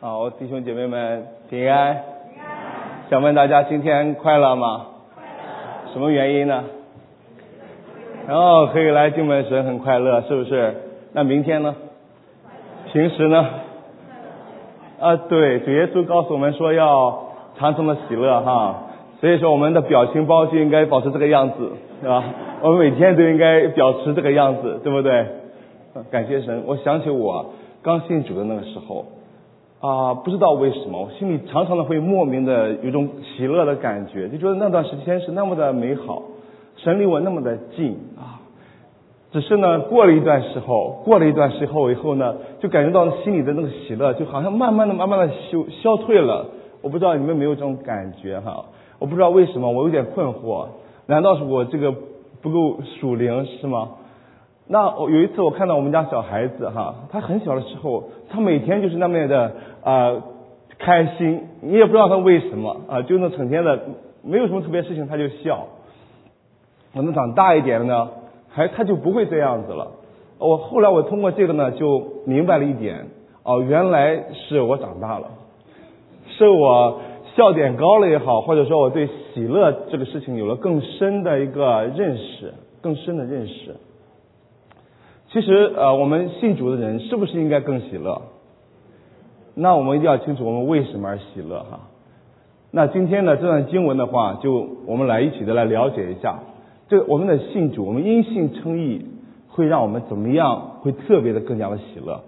[0.00, 1.94] 好，弟兄姐妹们平安。
[1.94, 2.54] 平安
[3.08, 4.86] 想问大家今天快乐吗？
[5.14, 5.92] 快乐。
[5.92, 6.64] 什么原因呢？
[8.26, 10.74] 然后可以来敬门神很快乐，是不是？
[11.12, 11.74] 那明天呢？
[12.92, 13.46] 平时呢？
[15.00, 18.82] 啊，对，主耶稣告诉我们说要常常的喜乐哈，
[19.20, 21.72] 所以说我们的表情包就应该保持这个样子，
[22.02, 22.24] 是吧？
[22.62, 25.26] 我们每天都应该保持这个样子，对不对？
[26.10, 29.06] 感谢神，我想起我刚信主的那个时候。
[29.84, 36.22] 啊，不知道为什么，我心里常常的会莫名的有种喜乐的感觉，就觉得那段时间是那么的美好，
[36.76, 38.40] 神离我那么的近啊。
[39.30, 46.46] 只是呢，过了一段时候，过了一段时候以后呢，就感觉到心里的那个喜乐，就好像慢慢的、慢慢的消消退了。
[46.80, 48.64] 我不知道你们没有这种感觉哈？
[48.98, 50.66] 我不知道为什么，我有点困惑，
[51.04, 51.92] 难道是我这个
[52.40, 53.90] 不够属灵是吗？
[54.66, 60.22] 那我有一次我看到我们家小孩子哈，他很小的时候，他每天就是那么的啊
[60.78, 63.78] 开心，你也不知道他为什么啊，就那成天的
[64.22, 65.66] 没有什么特别事情他就笑。
[66.94, 68.08] 等他长大一点了呢，
[68.48, 69.90] 还他就不会这样子了。
[70.38, 73.06] 我后来我通过这个呢就明白了一点，
[73.42, 75.28] 哦，原来是我长大了，
[76.26, 77.00] 是我
[77.36, 83.76] 笑点高了也好，或者说我对喜乐这个事情有了更深的一个认识，更深的认识。
[85.34, 88.22] 其实呃，我们信主的人是不是应该更喜乐？
[89.56, 91.80] 那我们一定要清楚我们为什么而喜乐哈。
[92.70, 96.38] 那今天呢这段经文的话，就我们来一起的来了解一下，
[96.88, 99.06] 这我们的信主，我们因信称义，
[99.48, 100.76] 会让我们怎么样？
[100.82, 102.22] 会特别的更加的喜乐。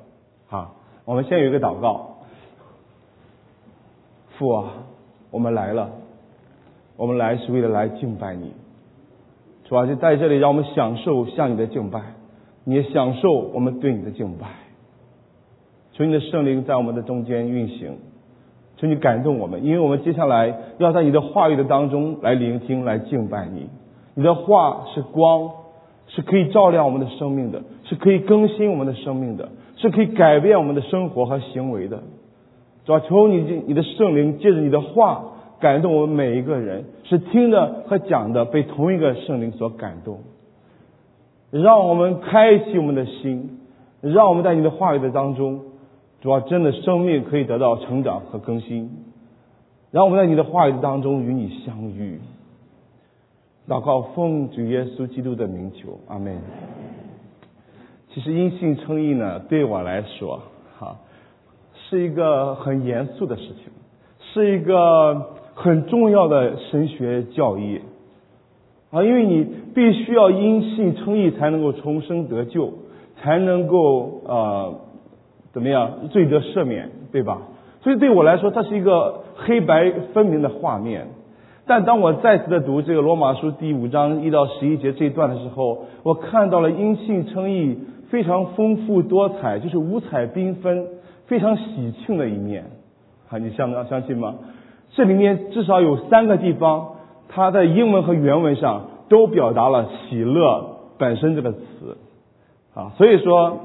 [0.48, 0.72] 哈，
[1.04, 2.16] 我们先有一个祷告。
[4.36, 4.64] 父啊，
[5.30, 5.90] 我们来了，
[6.96, 8.50] 我们来是为了来敬拜你，
[9.64, 12.15] 主要就在这里让我们享受向你的敬拜。
[12.68, 14.48] 你也享受我们对你的敬拜，
[15.92, 17.98] 求你的圣灵在我们的中间运行，
[18.76, 23.68] 求你感动我们，因为我们接下来要在你的话语的当中来聆听、来敬拜你。
[24.14, 25.48] 你的话是光，
[26.08, 32.02] 是可以照亮我们的生命的，是可以更新我们的生命的，是可以改变我们的生活和行为的。
[32.84, 35.24] 主要求你，你的圣灵借着你的话
[35.60, 40.18] 感动我们每一个人，是听的和讲的被同一个圣灵所感动。
[41.62, 43.58] 让我们开启我们的心，
[44.00, 45.60] 让我们在你的话语的当中，
[46.20, 48.90] 主要真的生命可以得到成长和更新。
[49.90, 52.20] 让我们在你的话语当中与你相遇。
[53.68, 56.38] 祷告奉主耶稣基督的名求，阿门。
[58.12, 60.40] 其实因信称义呢，对我来说，
[60.78, 60.96] 哈，
[61.74, 63.72] 是一个很严肃的事情，
[64.20, 67.80] 是一个很重要的神学教义。
[68.90, 72.72] 啊，因为你必须要因信称义，才能够重生得救，
[73.20, 74.74] 才能够呃
[75.52, 77.42] 怎么样罪得赦免，对吧？
[77.82, 81.08] 所以对我来说，它是一个黑白分明的画面。
[81.66, 87.76] 但当我再次的读这个罗马书第五章一到十一节这一段的时候，我看到了因信称义
[88.08, 90.86] 非常丰富多彩，就是五彩缤纷、
[91.26, 92.66] 非常喜庆的一面。
[93.28, 94.36] 啊，你相相信吗？
[94.94, 96.92] 这里面至少有三个地方。
[97.28, 101.98] 它在英文和原文上都表达了“喜乐”本身这个词
[102.74, 103.58] 啊，所以说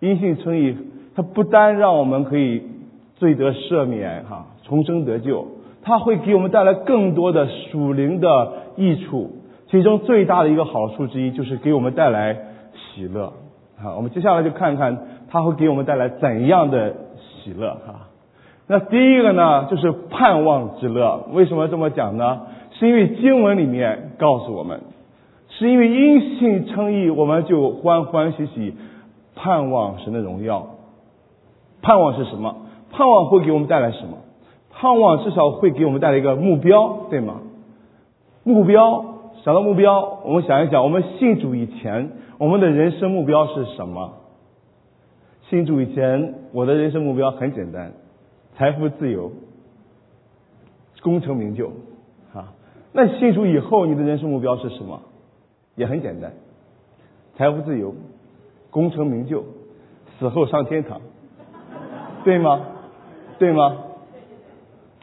[0.00, 0.76] 因信称义，
[1.14, 2.62] 它不单让我们可以
[3.16, 5.46] 罪得赦免哈，重生得救，
[5.82, 9.30] 它会给我们带来更多的属灵的益处。
[9.70, 12.36] 其中最大的一个好处之一就是给我们带来
[12.74, 13.32] 喜乐
[13.82, 13.96] 啊。
[13.96, 18.08] 我们接下来就看看它会给我们带来怎样的喜乐哈。
[18.66, 21.26] 那第一个呢，就是盼望之乐。
[21.32, 22.42] 为什么这么讲呢？
[22.86, 24.80] 因为经文里面告诉我们，
[25.48, 28.74] 是因为因信称义，我们就欢欢喜喜
[29.34, 30.68] 盼望神的荣耀。
[31.82, 32.56] 盼望是什么？
[32.90, 34.18] 盼望会给我们带来什么？
[34.70, 37.42] 盼望至少会给我们带来一个目标，对吗？
[38.42, 39.04] 目标，
[39.44, 44.14] 想到目标，我们想一想，我们信主以前，我们的人生目标是什么？
[45.48, 47.92] 信主以前，我的人生目标很简单：
[48.56, 49.30] 财富自由，
[51.02, 51.70] 功成名就。
[52.96, 55.00] 那信主以后，你的人生目标是什么？
[55.74, 56.32] 也很简单，
[57.36, 57.92] 财富自由，
[58.70, 59.42] 功成名就，
[60.16, 61.00] 死后上天堂，
[62.22, 62.60] 对吗？
[63.40, 63.76] 对吗？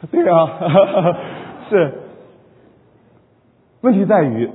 [0.10, 1.18] 对啊，
[1.70, 1.92] 是。
[3.82, 4.50] 问题在于，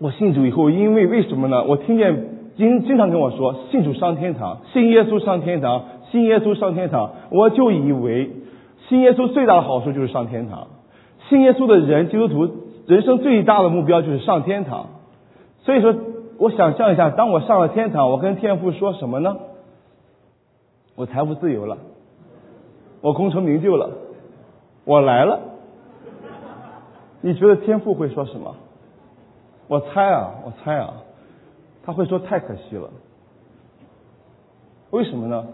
[0.00, 1.62] 我信主以后，因为为什么呢？
[1.62, 8.32] 我听见经经常跟我说，信主上天堂，信耶稣上天堂，信耶稣上天堂，我就以为
[8.88, 10.66] 信耶稣最大的好处就是上天堂。
[11.28, 12.48] 信耶稣的人，基督徒
[12.86, 14.86] 人生最大的目标就是上天堂。
[15.60, 15.94] 所以说，
[16.38, 19.36] 我想象一下，当我上了天堂，我跟天父说什么呢？
[20.94, 21.78] 我财富自由了，
[23.02, 23.90] 我功成名就了，
[24.84, 25.40] 我来了。
[27.20, 28.54] 你觉得天父会说什么？
[29.66, 30.94] 我猜啊，我猜啊，
[31.84, 32.88] 他会说太可惜了。
[34.90, 35.46] 为什么呢？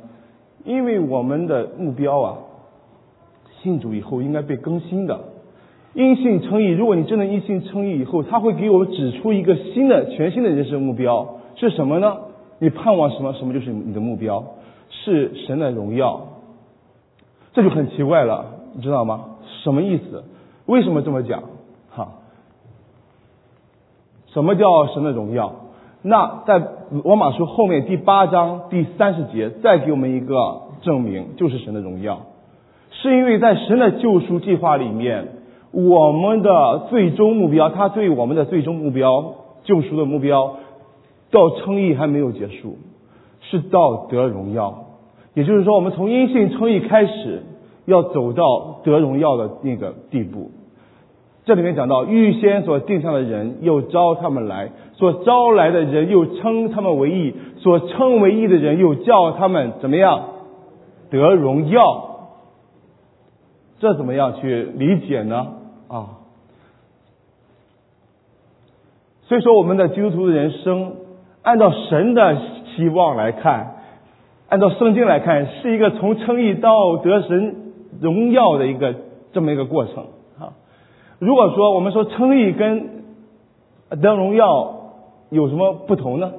[0.63, 2.39] 因为我们的目标啊，
[3.61, 5.19] 信主以后应该被更新的。
[5.95, 12.17] 因信称义，如果你真的因信称义以后，他会给我们指出一个新的、全新的人生目标是什么呢？
[12.59, 13.33] 你盼望什么？
[13.35, 14.45] 什么就是你的目标？
[14.91, 16.21] 是神的荣耀。
[17.53, 19.37] 这就很奇怪了，你知道吗？
[19.63, 20.25] 什么意思？
[20.67, 21.45] 为什么这么讲？
[21.91, 22.09] 哈？
[24.33, 25.53] 什么叫神的荣耀？
[26.03, 26.61] 那在
[27.05, 32.23] 罗马书后面第八章第三十节再给我们一个证明，就是神的荣耀，
[32.91, 35.44] 是因为在神的救赎计划里面。
[35.75, 39.35] 我们的最终目标，他对我们的最终目标
[39.65, 40.57] 救赎的目标，
[41.31, 42.79] 到称义还没有结束，
[43.41, 44.85] 是到得荣耀。
[45.35, 47.43] 也就是说，我们从因信称义开始，
[47.87, 50.53] 要走到得荣耀的那个地步。
[51.45, 60.23] 这里面讲到，预先所定下的人又招他们来，所招来的人又称他们为义，所称为义的人又叫他们怎么样
[61.11, 62.11] 得荣耀？
[63.81, 65.49] 这怎么样去理解呢？
[65.89, 66.19] 啊，
[69.23, 70.97] 所以说我们的基督徒的人生，
[71.43, 72.37] 按照神的
[72.67, 73.77] 期望来看，
[74.49, 78.95] 按照圣经来看，是一个从称义到得神荣耀的一个
[79.33, 80.07] 这么一个过程
[80.39, 80.55] 啊。
[81.19, 83.05] 如果说我们说称义跟
[83.91, 84.93] 得荣耀
[85.31, 86.33] 有什么不同呢？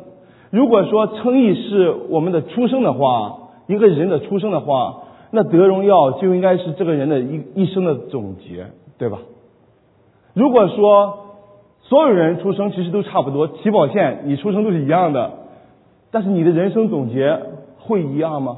[0.50, 3.38] 如果说称义是我们的出生的话，
[3.68, 9.20] 一个人的出生的话，那得荣耀就应该是这个人的一一生的总结，对吧？
[10.36, 11.26] 如果说
[11.82, 15.32] 所有人出生其实都差不多，起跑线你出生都是一样的，
[16.12, 17.42] 但是你的人生总结
[17.80, 18.58] 会一样吗？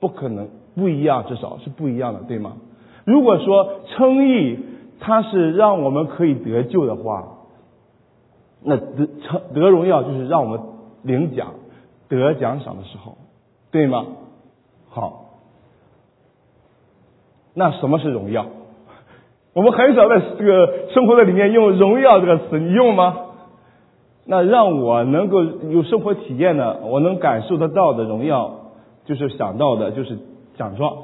[0.00, 2.54] 不可能，不一样，至少是不一样的，对吗？
[3.04, 4.58] 如果说称义
[4.98, 7.38] 它是让我们可以得救的话，
[8.62, 10.60] 那得称得荣耀就是让我们
[11.02, 11.54] 领奖
[12.08, 13.18] 得奖赏的时候，
[13.70, 14.06] 对吗？
[14.88, 15.26] 好，
[17.54, 18.46] 那什么是荣耀？
[19.54, 23.16] 我们很少在这个生活在里面用“荣耀”这个词，你用吗？
[24.24, 28.54] 那让我能够有生活体验的，我能感受得到的荣耀，
[29.04, 30.16] 就是想到的就是
[30.56, 30.94] 奖状。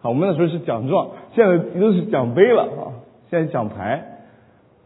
[0.00, 2.82] 好，我们那时候是奖状，现在都是奖杯了啊，
[3.30, 4.18] 现在奖牌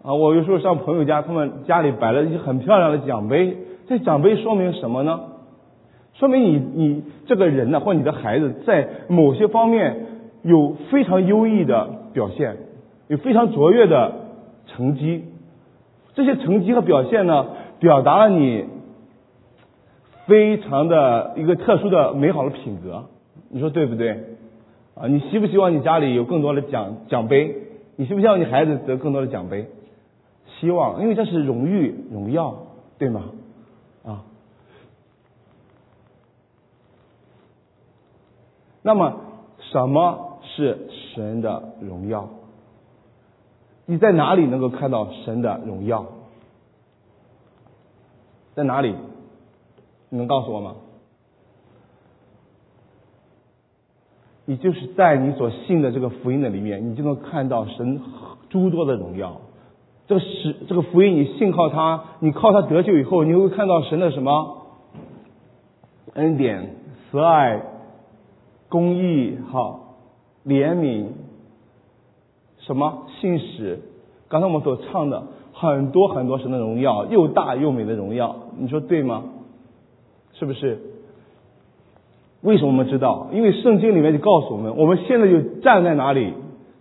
[0.02, 0.12] 啊。
[0.12, 3.56] 我有时候上朋友家，他们家里摆了一些很漂亮的奖杯，
[3.88, 5.20] 这奖杯说明什么呢？
[6.14, 10.06] 说明你你这个人呢，或你的孩子在某些方面
[10.42, 12.56] 有非常优异的表现。
[13.09, 14.12] 有非常卓越的
[14.67, 15.25] 成绩，
[16.15, 17.47] 这些成绩和表现呢，
[17.79, 18.65] 表达了你
[20.27, 23.05] 非常的一个特殊的美好的品格，
[23.51, 24.37] 你说对不对？
[24.95, 27.55] 啊，你希不希望你家里有更多的奖奖杯？
[27.97, 29.69] 你希不希望你孩子得更多的奖杯？
[30.61, 32.56] 希望，因为这是荣誉荣耀，
[32.97, 33.25] 对吗？
[34.05, 34.23] 啊，
[38.83, 39.21] 那么
[39.59, 42.29] 什么是神的荣耀？
[43.86, 46.06] 你在哪里能够看到神的荣耀？
[48.54, 48.94] 在哪里？
[50.08, 50.76] 你能告诉我吗？
[54.46, 58.00] 你就是在你所信的这个福音的里面，你就能看到神
[58.48, 59.41] 诸多的荣耀。
[60.06, 64.67] 这个是这个福音，你信靠他，你靠他得救以后，你会看到神的什么
[66.12, 66.76] 恩典、
[67.10, 67.60] 慈爱、
[68.69, 69.81] 公义、哈
[70.46, 71.06] 怜悯。
[72.67, 73.81] 什么信使？
[74.29, 79.25] 刚才我们所唱的很多很多神的荣耀，又大又美的荣耀，你说对吗？
[80.33, 80.81] 是不是？
[82.43, 83.29] 为什么我们知道？
[83.33, 86.35] 因为圣经里面就告诉我们，我们现在就站在哪里？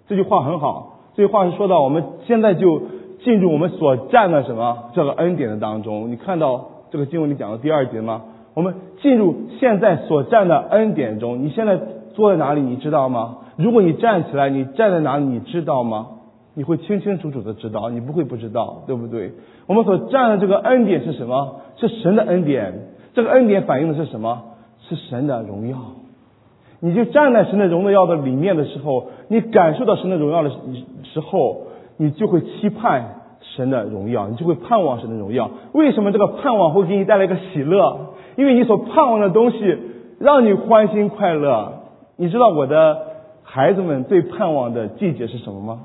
[0.08, 2.82] 这句话很好，这句话是说到我们现在就
[3.24, 6.12] 进入我们所站的什么这个恩典的当中。
[6.12, 8.24] 你看到这个经文里讲的第二节吗？
[8.54, 11.44] 我们进入现在所站的恩典中。
[11.44, 11.80] 你现在
[12.14, 12.62] 坐在哪里？
[12.62, 13.38] 你知道吗？
[13.58, 15.26] 如果你站起来，你站在哪里？
[15.26, 16.08] 你知道吗？
[16.56, 19.32] 你会清清楚楚的知道，你不会不知道，对不对？
[19.68, 21.62] 我们所站的这个恩典是什么？
[21.78, 22.74] 是神的恩典。
[23.14, 24.42] 这个恩典反映的是什么？
[24.88, 25.78] 是神的荣耀。
[26.80, 30.50] 你就站在神的荣耀的里面的时候，你感受到神的荣耀的
[31.04, 31.68] 时候，
[31.98, 33.22] 你就会期盼
[33.56, 35.50] 神的荣耀，你就会盼望神的荣耀。
[35.74, 38.16] 为什么这个盼望会给你带来一个喜乐？
[38.36, 39.78] 因为你所盼望的东西
[40.20, 41.83] 让你欢欣快乐。
[42.16, 43.14] 你知道我的。
[43.46, 45.84] 孩子们最盼望的季节是什么吗？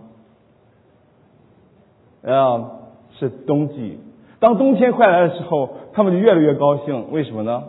[2.25, 2.71] 啊，
[3.19, 3.99] 是冬季。
[4.39, 7.13] 当冬天快来的时候，他们就越来越高兴。
[7.13, 7.65] 为什么呢？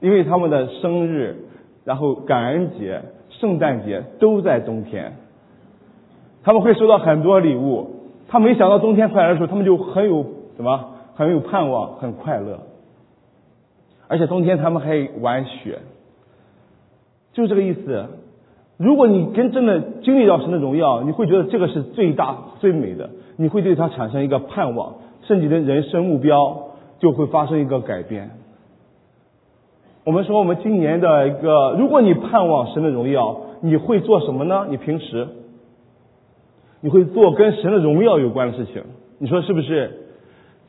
[0.00, 1.46] 因为他们的生日，
[1.84, 5.14] 然后感恩节、圣诞节都在冬天。
[6.42, 12.58] 他们会收到很多礼物，他没想到冬天快来的时候，他们就很有什么，很有盼望，很快乐。
[14.08, 15.78] 而且冬天他们还玩雪，
[17.38, 18.06] 就这个意思。
[18.78, 28.30] 如果你真正的经历到神的荣耀，你会觉得这个是最大最美的，你会对它产生一个盼望，甚至你的人生目标就会发生一个改变。
[30.04, 34.66] 我们说，我们今年的一个，如果你盼望神的荣耀，你会做什么呢？
[34.70, 35.28] 你平时
[36.80, 38.82] 你会做跟神的荣耀有关的事情，
[39.18, 40.08] 你说是不是？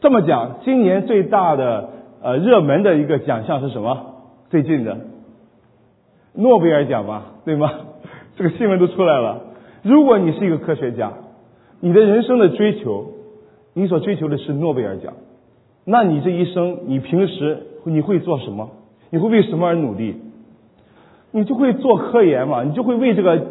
[0.02, 1.90] 这么讲，今年最大的
[2.22, 3.98] 呃热门的一个奖项是什么？
[4.50, 4.98] 最近的
[6.34, 7.72] 诺贝尔奖吧，对吗？
[8.36, 9.42] 这个新闻都出来了。
[9.82, 11.12] 如果你是一个科学家，
[11.80, 13.14] 你的人生的追求，
[13.74, 15.14] 你所追求的是诺贝尔奖，
[15.86, 18.70] 那你这一生，你平时你会做什么？
[19.10, 20.16] 你会为什么而努力？
[21.32, 22.64] 你就会做科研嘛？
[22.64, 23.46] 你就会为这个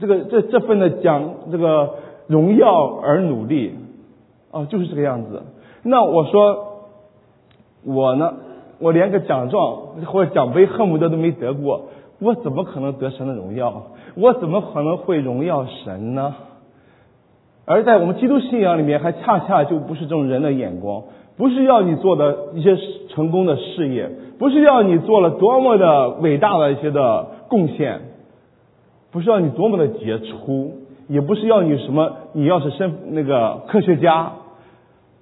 [0.00, 1.94] 这个这这份的奖这个
[2.26, 3.74] 荣耀而努力
[4.50, 5.42] 啊，就是这个样子。
[5.82, 6.88] 那我说
[7.84, 8.34] 我呢，
[8.78, 11.86] 我连个奖状或者奖杯恨不得都没得过，
[12.18, 13.88] 我怎么可能得神的荣耀？
[14.14, 16.34] 我怎么可能会荣耀神呢？
[17.66, 21.02] 而在我们基督信仰里面，还恰恰就不是这种人的眼光，
[21.36, 22.74] 不是要你做的一些
[23.10, 24.08] 成功的事业，
[24.38, 28.00] 不是要你做了多么的伟大的一些的贡献，
[29.12, 30.72] 不是要你多么的杰出，
[31.08, 34.32] 也不是要你什么，你要是身那个科学家，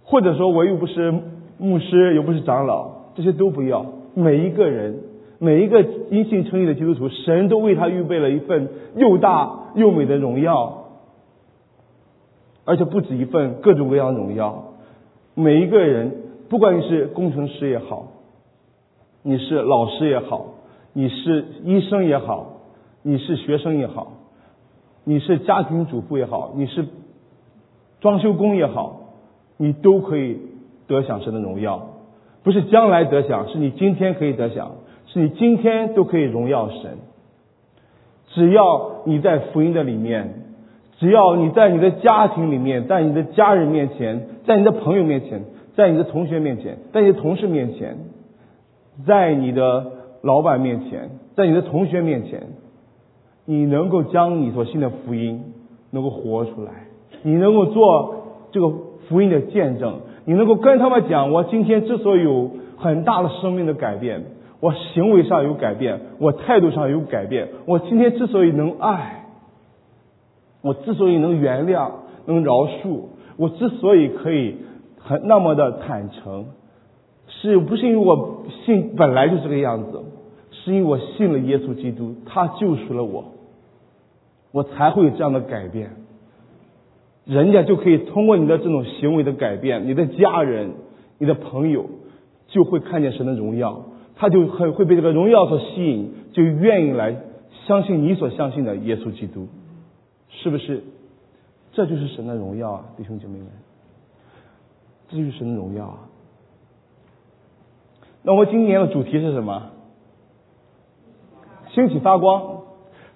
[0.04, 1.12] 或者说我又不是
[1.58, 3.84] 牧师，又不是长老，这些都不要。
[4.14, 5.00] 每一个人。
[5.44, 10.84] 每一个因信称义的基督徒，神都为他预备了一份又大又美的荣耀，
[12.64, 14.72] 而且不止一份各种各样的荣耀。
[15.34, 16.16] 每一个人，
[16.48, 18.06] 不管你是工程师也好，
[19.22, 20.46] 你是老师也好，
[20.94, 22.60] 你是医生也好，
[23.02, 24.12] 你是学生也好，
[25.04, 26.86] 你是家庭主妇也好，你是
[28.00, 29.00] 装修工也好，
[29.58, 30.38] 你都可以
[30.86, 31.90] 得享神的荣耀。
[32.42, 34.70] 不是将来得享，是你今天可以得享。
[35.16, 36.98] 你今天都可以荣耀神，
[38.30, 40.42] 只要你在福音的里面，
[40.98, 45.42] 只要你在你的家庭里面，在你的家人面前，在你的朋友面前，
[45.76, 47.96] 在你的同学面前，在你的同事面前，
[49.06, 49.92] 在你的
[50.22, 52.42] 老板面前，在你的同学面前，
[53.44, 55.44] 你能够将你所信的福音
[55.90, 56.72] 能够活出来，
[57.22, 58.68] 你能够做这个
[59.08, 64.24] 福音的见证，你能够跟他们讲，我今天之所以有很大的生命的改变。
[64.64, 67.48] 我行为上有改变，我态度上有改变。
[67.66, 69.26] 我今天之所以能爱，
[70.62, 71.90] 我之所以能原谅、
[72.24, 73.02] 能饶恕，
[73.36, 74.56] 我之所以可以
[74.98, 76.46] 很那么的坦诚，
[77.28, 80.02] 是不是因为我信本来就这个样子？
[80.50, 83.32] 是因为我信了耶稣基督，他救赎了我，
[84.50, 85.90] 我才会有这样的改变。
[87.26, 90.70] 人家就可以通过你的这种行为的改变，你的家人、
[91.18, 91.84] 你的朋友
[92.48, 93.84] 就会看见神的荣耀。
[94.16, 97.16] 他就很会被这个荣耀所吸引，就愿意来
[97.66, 99.48] 相信你所相信的耶稣基督，
[100.28, 100.82] 是不是？
[101.72, 103.48] 这就是神的荣耀啊，弟兄姐妹们，
[105.08, 105.98] 这就是神的荣耀啊。
[108.22, 109.70] 那我们今年的主题是什么？
[111.70, 112.60] 兴起发光，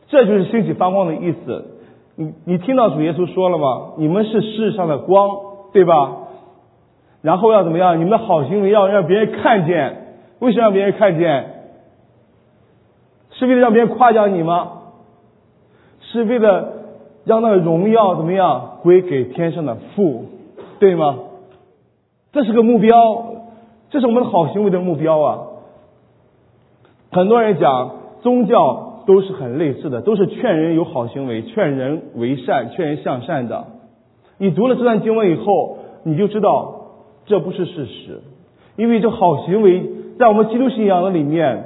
[0.09, 1.79] 这就是兴起发光的意思。
[2.17, 3.93] 你你听到主耶稣说了吗？
[3.99, 5.39] 你们是世上的光，
[5.73, 6.17] 对吧？
[7.23, 8.01] 然后要怎么样？
[8.01, 10.08] 你们的好行为要让别人看见。
[10.41, 11.55] 为什么让别人看见？
[13.31, 14.73] 是为了让别人夸奖你吗？
[16.01, 16.73] 是为了
[17.25, 20.25] 让那个荣耀怎么样归给天上的父，
[20.81, 21.19] 对吗？
[22.33, 22.97] 这是个目标，
[23.91, 25.39] 这是我们的好行为的目标啊！
[27.13, 27.93] 很多人讲
[28.23, 33.67] 宗教都是很类似的，都是劝人有好行为，劝人为善，劝人向善的。
[34.39, 36.87] 你读了这段经文以后，你就知道
[37.27, 38.21] 这不是事实，
[38.77, 39.98] 因为这好行为。
[40.19, 41.65] 在我们基督信仰的里面，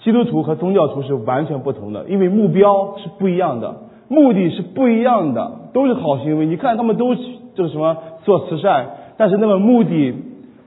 [0.00, 6.46] 基督徒和宗教徒是完全不同的，因为目标是不一样的，目的是不一样的，都是好行为。
[6.46, 10.14] 你看他们都就是什么做慈善，但是那么目的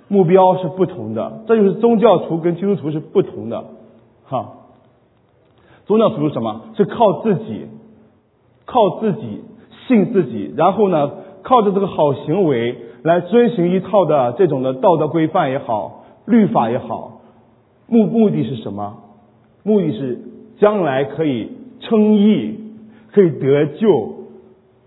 [0.10, 3.64] 目标是不同的，这就是宗教徒跟基督徒是不同的。
[4.28, 4.50] 哈，
[5.86, 6.62] 宗教徒是什么？
[6.76, 7.68] 是靠自己，
[8.66, 9.44] 靠自己
[9.88, 11.10] 信自己，然后呢，
[11.42, 16.00] 靠着这个好行为来遵循一套的这种的道德规范也好。
[16.26, 17.22] 律法也好，
[17.88, 18.98] 目目的是什么？
[19.64, 20.20] 目的是
[20.60, 21.50] 将来可以
[21.80, 22.60] 称义，
[23.12, 24.16] 可以得救。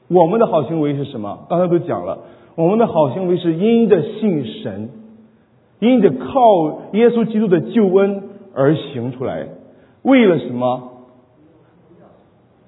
[0.08, 1.46] 我们的好行为是什么？
[1.48, 2.18] 刚才都讲了，
[2.56, 4.90] 我们的好行为是因着信神，
[5.80, 8.24] 因着靠耶稣基督的救恩
[8.54, 9.48] 而行出来。
[10.02, 10.90] 为了什么？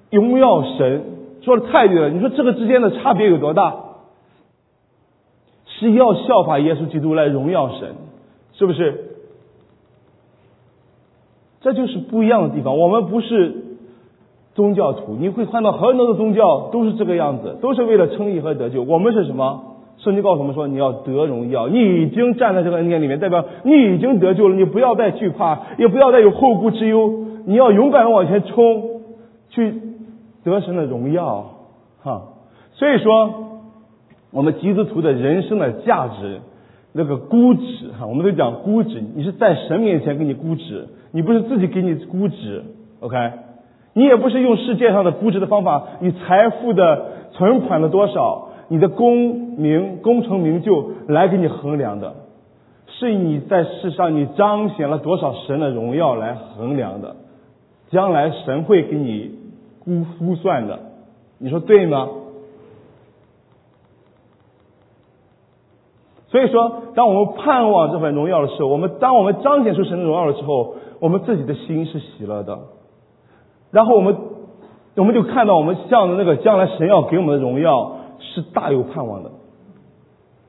[0.09, 1.03] 荣耀神，
[1.41, 2.09] 说的太对了。
[2.09, 3.75] 你说这个之间的差别有多大？
[5.65, 7.95] 是要效法耶稣基督来荣耀神，
[8.57, 9.05] 是不是？
[11.61, 12.77] 这就是不一样的地方。
[12.77, 13.55] 我们不是
[14.55, 18.83] 宗教徒，你会看到很多的宗教都是这个样子，都是为了称义和得救。
[18.83, 19.75] 我们是什么？
[19.97, 24.55] 圣经告诉我们说，你要得荣耀，你已经站在这个恩典里面，代表你已经得救了。
[24.55, 29.01] 你不要再惧怕，也不要再有后顾之忧，你要勇敢的往前冲，
[29.49, 29.73] 去
[30.43, 31.45] 得神的荣耀，
[32.03, 32.21] 哈。
[32.73, 33.33] 所以说，
[34.31, 36.41] 我们基督徒的人生的价值，
[36.97, 42.63] 那个估值，哈，我们都讲估值，你是在神面前给你估值，你不是自己给你估值
[42.99, 43.15] ，OK？
[43.93, 48.49] 你也不是用世界上的估值的方法，你财富的存款的多少。
[48.69, 52.15] 你的功名、功成名就来给你衡量的，
[52.87, 57.15] 是你在世上你彰显了多少神的荣耀来衡量的，
[57.89, 59.31] 将来神会给你
[59.85, 60.79] 估估算的，
[61.39, 62.09] 你说对吗？
[66.37, 72.59] 所以说，当我们盼望这份荣耀的时候，我们当我们彰显出神的荣耀的时候，我们自己的心是喜乐的，
[73.71, 74.15] 然后我们
[74.95, 77.93] 我们就看到我们向着那个将来神要给我们的荣耀。
[78.19, 79.29] 是大有盼望的，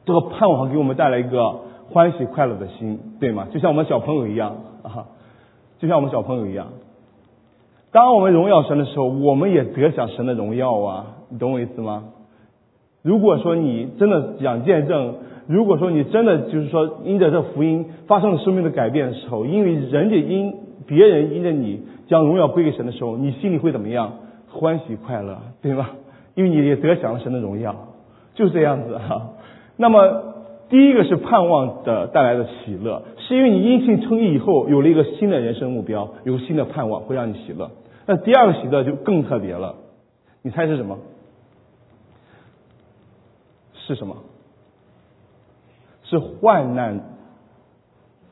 [0.06, 1.54] 这个盼望给我们带来一个
[1.90, 3.46] 欢喜快乐的心，对吗？
[3.52, 5.04] 就像我们小朋友一样啊，
[5.78, 6.68] 就像我们小朋友一样。
[7.92, 11.06] 当我们荣耀神的时候，我们也得享神的荣耀啊！
[11.28, 12.04] 你懂我意思吗？
[13.02, 15.14] 如果说你真的想见证，
[15.46, 20.54] 如果说你真的就是说因着这福音发生了生命的改变的时候，因为人家因
[20.86, 24.12] 别人因着你将荣耀归给神的时候，你心里会怎么样？
[24.50, 25.90] 欢喜快乐，对吗？
[26.34, 27.74] 因为你也得享了神的荣耀，
[28.34, 29.30] 就是这样子哈。
[29.76, 30.24] 那么
[30.68, 37.70] 第一个是盼望的带来的喜乐，是因为你因信称义以后有了一个新的人生目标，有新的盼望会让你喜乐。
[38.06, 39.74] 那第二个喜乐就更特别了，
[40.42, 40.98] 你猜是什么？
[43.88, 44.16] 是什么？
[46.04, 47.00] 是患难，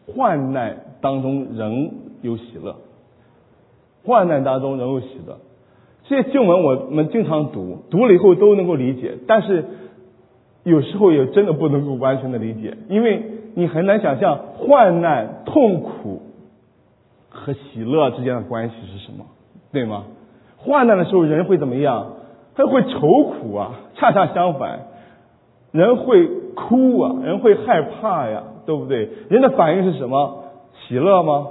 [0.07, 1.91] 患难当中仍
[2.21, 2.77] 有喜乐，
[4.05, 5.39] 患难当中仍有喜乐。
[6.05, 9.65] 这些经文我们经常读，读了以后都能够理解，但是
[10.63, 13.23] 有时候也真的不能够完全的理解，因为
[13.55, 16.21] 你很难想象患难、痛苦
[17.31, 19.25] 和喜乐之间的关系是什么，
[19.73, 20.05] 对吗？
[20.59, 22.13] 患难的时候人会怎么样？
[22.55, 24.87] 他会愁苦啊，恰恰相反，
[25.77, 29.09] 人会哭啊，人会害怕呀，对不对？
[29.29, 30.45] 人的反应是什么？
[30.89, 31.49] 喜乐吗？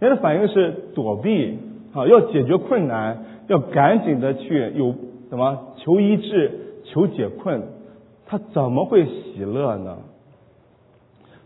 [0.00, 1.58] 人的反应是躲避
[1.94, 3.24] 啊，要解决困难。
[3.48, 4.94] 要赶紧的去有
[5.28, 6.50] 什么求医治、
[6.84, 7.60] 求解困，
[8.24, 9.98] 他怎么会喜乐呢？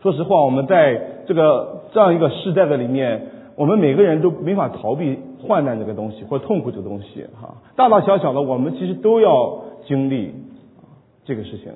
[0.02, 7.54] 说实话，我们在这个这样一个时代的里面，我们每个人都没法逃避患难这个东西或痛苦这个东西哈。
[7.74, 10.34] 大大小小的，我们其实都要经历
[11.24, 11.72] 这个事情。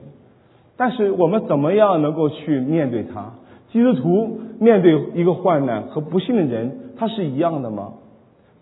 [0.80, 3.34] 但是我们怎么样能够去面对它？
[3.70, 7.92] 基督徒面对一个患难和不幸的人，他是一样的吗？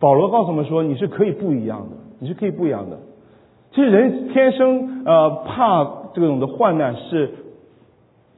[0.01, 2.99] 保罗告诉我们说：“你是可以不一样的，你是可以不一样的。
[3.71, 7.31] 其实人天生呃怕这种的患难是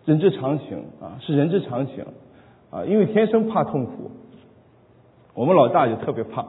[0.05, 2.05] 人之常情啊，是人之常情
[2.71, 4.11] 啊，因为天生怕痛苦。
[5.33, 6.45] 我们老大就特别怕，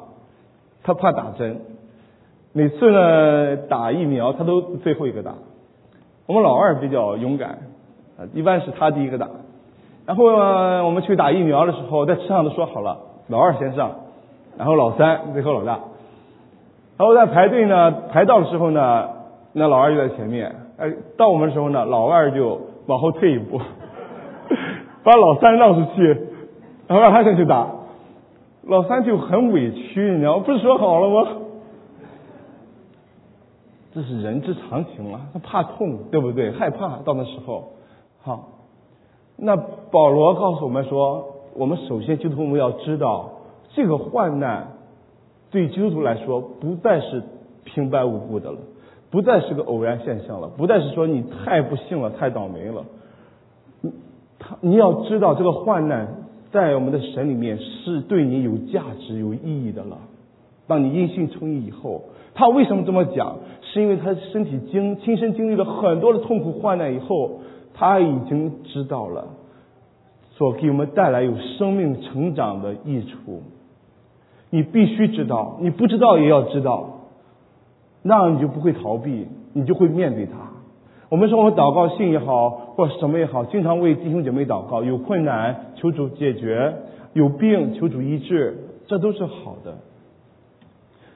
[0.84, 1.62] 他怕打针，
[2.52, 5.36] 每次呢打疫苗他都最后一个打。
[6.32, 7.50] 我们老二比较勇敢
[8.18, 9.28] 啊，一般是他第一个打。
[10.06, 13.92] 然后我们去打疫苗的时候，在车上都说好了，老二先上。”
[14.58, 15.80] 然后老三最后老大，
[16.98, 19.10] 然后在排队呢，排到的时候呢，
[19.52, 23.60] 那老二就在前面，哎，到我们的时候呢，老二就往后退一步，
[25.04, 26.08] 把老三让出去，
[26.88, 27.68] 然后让他先去打，
[28.64, 30.40] 老三就很委屈，你知道？
[30.40, 31.28] 不是说好了吗？
[33.94, 36.52] 这是人之常情啊，他怕痛，对不对？
[36.52, 37.74] 害怕到那时候，
[38.22, 38.50] 好，
[39.38, 41.26] 那保罗告诉我们说，
[41.56, 43.32] 我们首先基督徒要知道。
[43.74, 44.74] 这个患难
[45.50, 47.24] 对基督徒来说不再是
[47.64, 48.58] 平白无故的了，
[49.10, 52.84] 不再是个偶然现象了，不再是说你太不幸了、太倒霉了。
[53.80, 53.92] 你
[54.40, 59.98] 他你要知道，这个患难在我们的神里面是对你有价值、有意义的了。
[60.68, 63.38] 当你因信称义以后，他为什么这么讲？
[63.72, 67.40] 是因为他身体经亲身经历了很多的痛苦患难以后，
[67.74, 69.30] 他已经知道了，
[70.32, 73.44] 所给我们带来有生命成长的益处。
[74.50, 77.08] 你必须知道，你不知道也要知道，
[78.02, 80.34] 那样你就不会逃避，你就会面对它。
[81.08, 86.74] 我们说我们祷告信也好，或什么也好，经常为弟兄姐妹祷告，有困难求主解决，
[87.14, 88.58] 有病求主医治，
[88.88, 89.78] 这都是好的。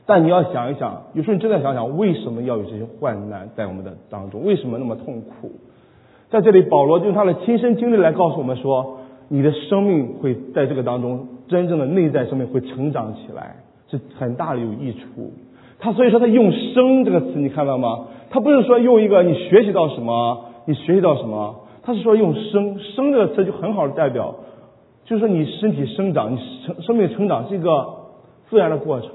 [0.08, 4.46] 但你要想一想，有时候你真的想想，为什么要有这些患难在我们的当中？
[4.46, 5.52] 为什么那么痛苦？
[6.30, 13.56] 在这里，保罗用他的亲身经历来告诉我们说，你的生命会在这个当中，真正的内在生命会成长起来，
[13.88, 15.34] 是很大的有益处。
[15.80, 18.06] 他所以说他用“生”这个词，你看到吗？
[18.30, 22.78] 他不是说用一个你学习到什么，你学习到什么，他是说用“生”。
[22.96, 24.36] “生”这个词就很好的代表，
[25.04, 27.88] 就是说你身体生长，你生生命成长是一个
[28.50, 29.10] 自然的过程。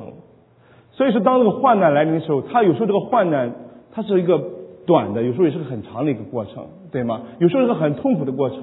[1.01, 3.51] 所以说，当这个患难来临的时候，他有时候这个患难，
[3.91, 4.39] 它是一个
[4.85, 7.23] 短的，有时候也是个很长的一个过程，对吗？
[7.39, 8.61] 有时候是个很痛苦的过程。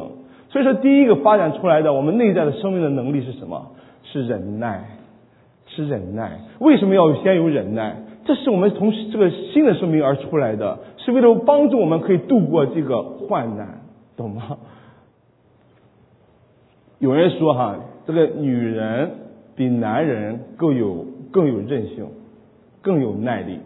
[0.49, 3.71] 所以说，第一个发展出来的我们内在的生命的能力是什么？
[4.03, 4.85] 是忍耐，
[5.65, 6.39] 是忍耐。
[6.59, 7.95] 为什么要先有忍耐？
[8.25, 13.81] 这是我们从这个新的生命而出来的，是为了帮助我们可以度过这个患难，
[14.15, 14.59] 懂吗？
[16.99, 19.09] 有人说哈，这个女人
[19.55, 22.05] 比男人更有更有韧性。
[22.87, 23.59] 更有耐力，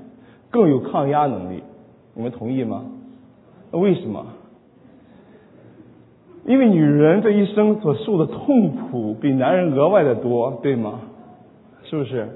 [0.49, 1.61] 更有抗压能力，
[2.15, 2.85] 你们同意吗？
[3.71, 4.25] 那为什么？
[6.47, 11.01] 因为女人这一生所受的痛苦比男人额外的多，对吗？
[11.83, 12.29] 是不是？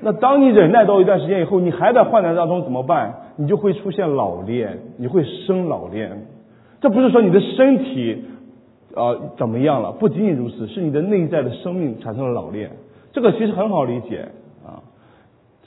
[0.00, 3.32] 那当你忍耐到一段时间以后，你还在患难当中怎么办？
[3.34, 6.28] 你就会出现老练，你会生老练。
[6.80, 8.22] 这不是说你的身体
[8.94, 12.70] 呃怎么样了，不仅仅如此，是你的内在的生命产生了老练。
[13.12, 14.28] 这个其实很好理解。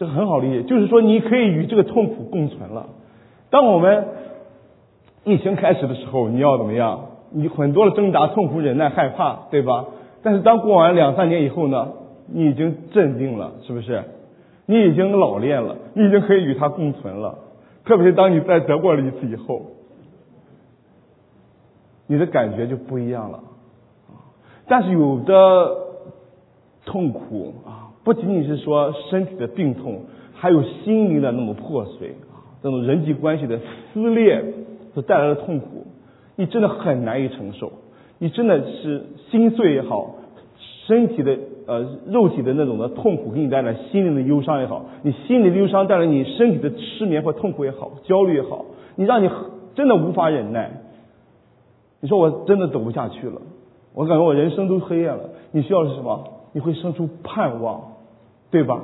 [0.01, 2.89] 这很好理解，就是说你可以与这个痛苦共存了。
[3.51, 4.07] 当我们
[5.25, 7.01] 疫情开始的时候，你要怎么样？
[7.29, 9.85] 你很多的挣扎、痛苦、忍耐、害怕，对吧？
[10.23, 11.89] 但是当过完两三年以后呢，
[12.25, 14.03] 你已经镇定了，是不是？
[14.65, 17.37] 你已经老练了，你已经可以与它共存了。
[17.85, 19.67] 特别是当你再得过了一次以后，
[22.07, 23.39] 你的感觉就不一样了。
[24.67, 25.77] 但是有的
[26.87, 27.90] 痛苦啊。
[28.03, 30.01] 不仅仅是说身体的病痛，
[30.33, 32.15] 还有心灵的那么破碎
[32.63, 33.59] 那，种人际关系的
[33.93, 34.43] 撕裂
[34.93, 35.85] 所带来的痛苦，
[36.35, 37.71] 你真的很难以承受。
[38.17, 40.15] 你真的是心碎也好，
[40.87, 49.29] 身体的呃肉体的那种的痛苦给你带来心灵的忧伤也好，你心灵的忧伤带来你身体的失眠或痛苦也好，焦虑也好，你让你
[49.75, 50.71] 真的无法忍耐。
[51.99, 53.41] 你说我真的走不下去了，
[53.93, 55.29] 我感觉我人生都黑暗了。
[55.51, 56.27] 你需要是什么？
[56.53, 57.90] 你会生出盼望。
[58.51, 58.81] 对吧？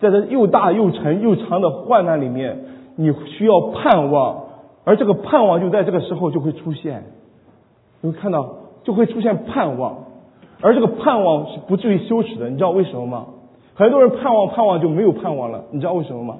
[0.00, 2.58] 在这又大又沉又长的患难里面，
[2.96, 4.44] 你需要盼望，
[4.84, 7.04] 而这个盼望就在这个时候就会出现。
[8.00, 10.04] 你会看到，就会出现盼望，
[10.62, 12.48] 而这个盼望是不至于羞耻的。
[12.48, 13.26] 你知道为什么吗？
[13.74, 15.64] 很多人盼望盼望就没有盼望了。
[15.70, 16.36] 你知道为什么吗？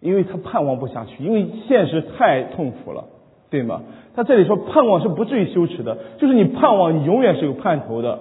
[0.00, 3.04] 因为他盼望不下去，因为现实太痛苦了，
[3.48, 3.80] 对吗？
[4.14, 8.18] 他这里说盼望是不至于羞耻的，就是你盼望，你永远是有盼头的，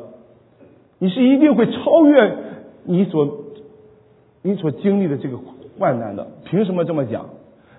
[1.00, 2.51] 你是一定会超越。
[2.84, 3.28] 你所
[4.42, 5.38] 你所经历的这个
[5.78, 7.26] 患难的，凭什么这么讲？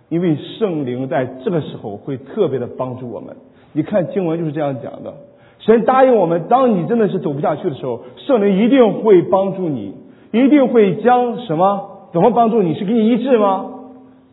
[0.09, 3.37] 因为圣灵在这个时候会特别的帮助我们。
[3.73, 5.15] 你看经文就是这样讲的。
[5.59, 9.95] 神答应我们，当你真的是走不下去的时候，圣灵一定会帮助你，
[10.33, 12.09] 一定会将什么？
[12.13, 12.75] 怎么帮助你？
[12.75, 13.71] 是给你医治吗？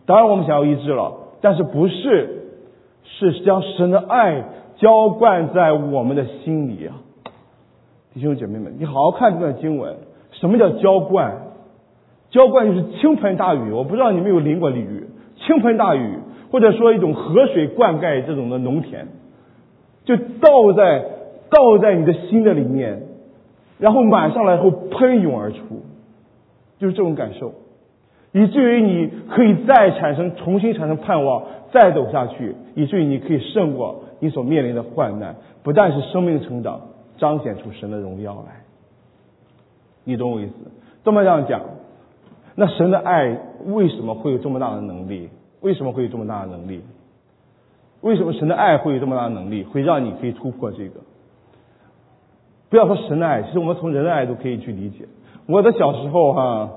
[0.06, 2.36] 当然我们想要医治了，但是不是？
[3.04, 4.44] 是将神的爱
[4.78, 6.96] 浇灌在我们的心里啊！
[8.14, 9.96] 弟兄姐妹们，你好好看这段经文。
[10.40, 11.38] 什么叫浇灌？
[12.30, 13.72] 浇灌就是倾盆大雨。
[13.72, 16.20] 我不知道你们有淋过雨，倾盆大雨，
[16.52, 19.08] 或者说一种河水灌溉这种的农田，
[20.06, 21.04] 就倒在
[21.50, 23.02] 倒在你的心的里面，
[23.80, 25.58] 然后满上来后喷涌而出，
[26.78, 27.54] 就是这种感受，
[28.32, 36.80] 以至于你可以再产生重新产生盼望，再走下去，以至于你可以胜过你所面临的患难，不但是生命成长，
[37.18, 38.69] 彰显出神的荣耀来。
[40.10, 40.54] 你懂我意思？
[41.04, 41.62] 这么样讲，
[42.56, 45.30] 那神的爱为什么会有这么大的能力？
[45.62, 46.82] 为什么会有这么大的能力？
[48.02, 51.02] 为什么神的爱会有这么大的能力，会让你可以突破这个？
[52.70, 55.06] 不要说神的爱，其实我们从人的爱都可以去理解。
[55.46, 56.70] 我的小时候哈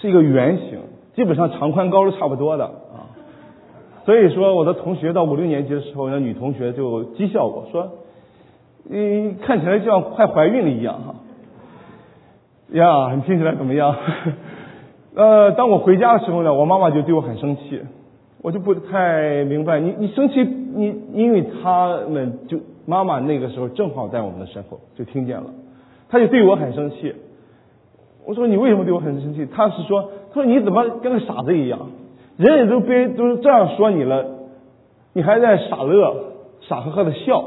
[0.00, 0.80] 是一个圆形，
[1.14, 3.06] 基本上长宽高都差不多的啊。
[4.04, 7.92] 所以说，我的同学到五六年级的时候，那女同学就讥笑我说
[8.88, 11.14] ：“你看起来就像快怀孕了一样哈。”
[12.72, 13.94] 呀，你听起来怎么样？
[15.14, 17.80] 呃，当我回家的时候呢，我妈妈就对我很生气，
[18.42, 25.46] 我就不太明白，你你生气，你因为他们就妈妈那个时候正好在我们的身后，就听见了，
[26.08, 27.14] 他就对我很生气。
[28.26, 29.46] 我说你为什么对我很生气？
[29.46, 31.78] 他是说，他说你怎么跟个傻子一样？
[32.36, 34.26] 人人都别都是这样说你了，
[35.14, 37.42] 你还在傻乐，傻呵呵的笑，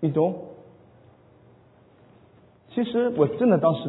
[0.00, 0.34] 你懂？
[2.74, 3.82] 其实我真的当时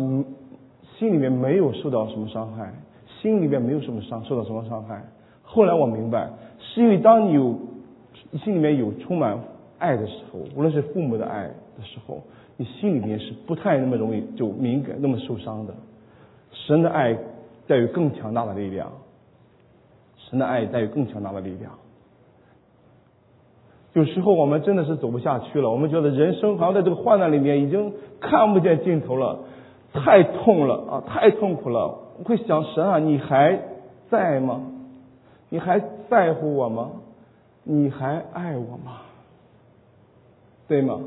[0.98, 2.74] 心里面没有受到什么伤害，
[3.22, 5.04] 心里面没有什么伤，受到什么伤害。
[5.44, 7.58] 后来我明白，是因为当你有
[8.44, 9.40] 心里面有充满
[9.78, 12.22] 爱的时候，无论是父母的爱的时候，
[12.58, 15.74] 你心里面是不太那么容易就敏感，那么受伤的。
[16.52, 17.18] 神的爱
[17.68, 18.92] 带有更强大的力量，
[20.18, 21.72] 神的爱带有更强大的力量。
[23.94, 29.40] 有时候我们真的是走不下去了，我们觉得人生好像在这个患难里面已经看不见尽头了，
[29.94, 31.98] 太痛了啊，太痛苦了。
[32.20, 33.60] 我会想，神啊，你还
[34.10, 34.62] 在吗？
[35.50, 36.92] 你还在乎我吗？
[37.64, 39.02] 你还爱我吗？
[40.68, 41.00] 对吗？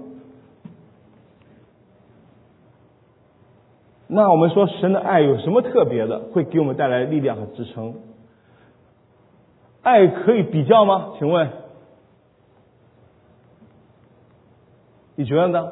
[4.08, 7.94] 那我们说，神的爱有什么特别的，会给我们带来力量和支撑？
[9.82, 11.12] 爱可以比较吗？
[11.18, 11.48] 请问？
[15.22, 15.68] 你觉得呢？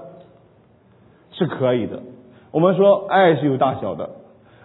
[1.32, 2.00] 是可以的。
[2.52, 4.10] 我们说爱是有大小的，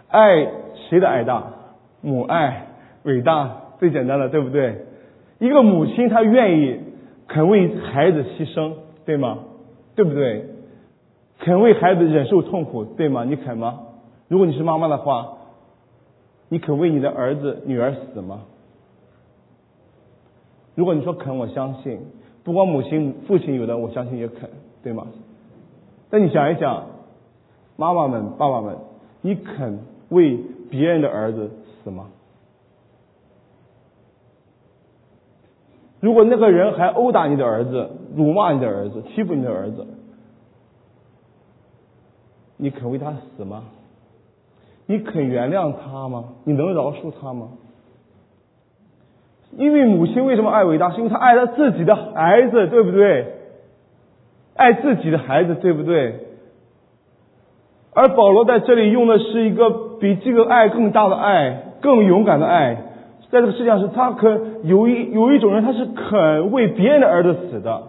[0.10, 1.54] 爱谁的爱大？
[2.02, 2.68] 母爱
[3.02, 4.86] 伟大，最简单的，对不对？
[5.40, 6.80] 一个母亲她愿意
[7.28, 8.74] 肯为孩子牺牲，
[9.08, 9.40] 对吗？
[9.96, 10.50] 对不对？
[11.40, 13.24] 肯为孩子忍受痛苦，对吗？
[13.24, 13.80] 你肯吗？
[14.28, 15.30] 如果你是妈妈的话，
[16.48, 18.42] 你肯为你的儿子、女儿死吗？
[20.76, 22.00] 如果你说肯，我相信，
[22.44, 24.48] 不光母亲、父亲有的，我相信也肯。
[24.86, 25.08] 对吗？
[26.12, 26.86] 但你想一想，
[27.76, 28.78] 妈妈们、爸爸们，
[29.22, 31.50] 你肯为别人的儿子
[31.84, 32.06] 死吗？
[36.00, 39.88] 如果那个人还殴打你的儿子、辱骂你的儿子、欺负你的儿子，
[42.58, 43.64] 你肯为他死吗？
[44.86, 46.26] 你肯原谅他吗？
[46.44, 47.48] 你能饶恕他吗？
[49.58, 50.92] 因为母亲为什么爱伟大？
[50.92, 53.35] 是因为她爱她自己的孩子，对不对？
[54.56, 56.16] 爱自己的孩子，对不对？
[57.94, 62.78] 而保罗在这里用的是一个比这个爱更大的爱、更勇敢的爱。
[63.32, 67.84] 在这个世界上，是他肯有一有一种人，他是肯为别人的儿子死的，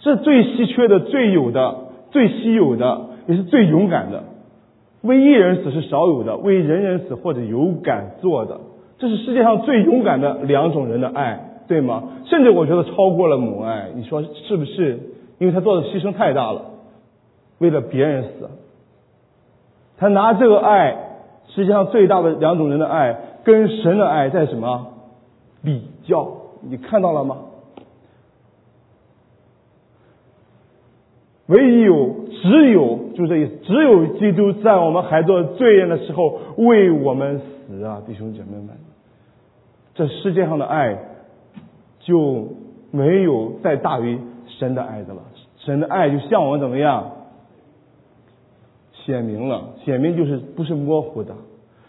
[0.00, 1.76] 是最稀缺的、最有的、
[2.10, 4.24] 最稀有的，也是最勇敢的。
[5.02, 8.60] 为一人死是少有的，为人人死或者有敢做的，
[8.98, 12.02] 这是世界上最勇敢的两种人的爱，对吗？
[12.26, 14.98] 甚至我觉得超过了母爱，你说是不是？
[15.38, 16.62] 因为他做的牺牲太大了，
[17.58, 18.50] 为了别人死，
[19.98, 20.96] 他拿这个爱，
[21.48, 24.94] 世界上最大的两种人的爱，跟神的爱在什么
[25.62, 26.26] 比较？
[26.62, 27.36] 你看到了吗？
[31.48, 38.70] 唯有，只有，就这意思，只有基督在我们还做罪人的时候为我们死啊，弟兄姐妹们，
[39.94, 40.98] 这世界上的爱
[42.00, 42.48] 就
[42.90, 44.18] 没有再大于。
[44.58, 45.22] 神的爱的了，
[45.58, 47.12] 神的爱就向我们怎么样？
[49.04, 51.34] 显明了，显明就是不是模糊的，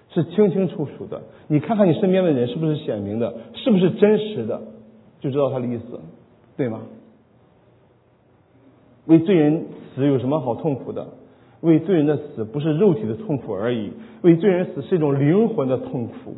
[0.10, 1.22] 是清清楚楚的。
[1.48, 4.62] 你看看你身边的人是不是显明的，是不是真实的，
[5.20, 6.00] 就知道他的意思，
[6.56, 6.82] 对吗？
[9.06, 11.08] 为罪人死有什么好痛苦的？
[11.62, 16.36] 为罪人的死不是肉体的痛苦而已，为罪人死是一种灵魂的痛苦。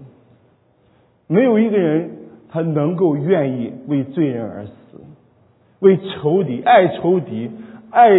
[1.28, 2.10] 没有一个人
[2.48, 4.72] 他能够愿意为罪人而死。
[5.80, 7.50] 为仇敌爱仇敌
[7.90, 8.10] 爱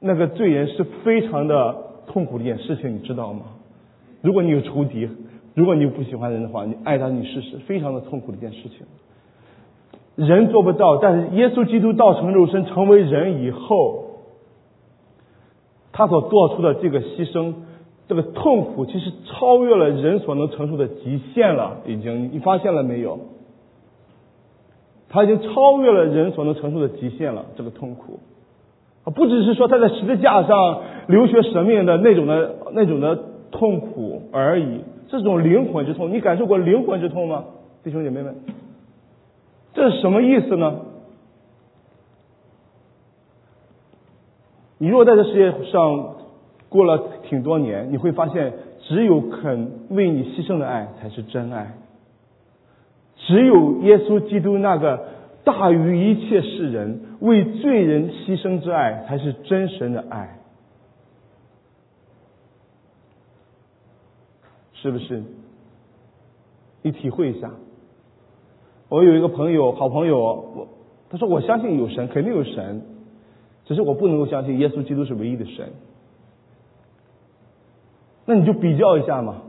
[0.00, 3.42] 那个罪人是非常的痛苦的一件事情，你知道吗？
[4.22, 5.08] 如果你有仇敌，
[5.54, 8.86] 如果你不喜欢人的话，你爱他，你试试，非常的痛苦的一件事情。
[10.16, 14.04] 人做不到，但是耶稣基督道成肉身成为人以后，
[15.92, 17.54] 他所做出的这个牺牲，
[18.08, 21.78] 这个痛苦，其实超越了人所能承受的极限了。
[21.86, 23.18] 已经，你发现了没有？
[25.08, 28.18] 他已经超越了人所能承受的极限了，这个痛苦，
[29.04, 33.16] 啊，不只是说他在十字架上流血舍命的那种的那种的
[33.50, 37.44] 痛苦而已，这种灵魂之痛，你感受过灵魂之痛吗，
[37.84, 38.34] 弟兄姐妹们？
[39.74, 40.80] 这是什么意思呢？
[44.78, 46.16] 你如果在这世界上
[46.68, 51.74] 过了挺多年，你会发现，只有肯为你牺牲的爱才是真爱。
[53.26, 55.08] 只有耶稣基督那个
[55.42, 60.38] 大于一切世人为罪人牺牲之爱，才是真神的爱，
[64.74, 65.24] 是不是？
[66.82, 67.50] 你体会一下。
[68.88, 70.68] 我有一个朋友，好朋友，我
[71.10, 72.82] 他说我相信有神，肯定有神，
[73.64, 75.72] 只是我不能够相信耶稣基督是唯一的神。
[78.24, 79.42] 那你就比较一下嘛。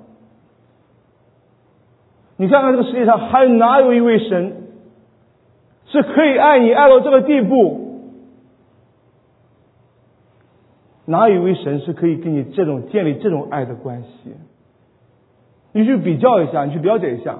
[2.37, 4.63] 你看看这个世界上还哪有一位神
[5.87, 7.85] 是可以爱你爱到这个地步？
[11.05, 14.33] 哪有一位神是可以跟你这种建立这种爱的关系？
[15.71, 17.39] 你去比较一下，你去了解一下，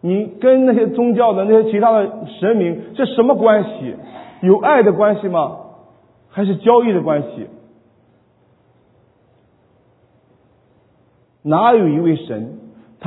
[0.00, 3.96] 你跟那些宗教的那些其他的神明是什么关系？
[4.42, 5.56] 有爱的关系吗？
[6.28, 7.48] 还是交易的关系？
[11.42, 12.58] 哪有一位神，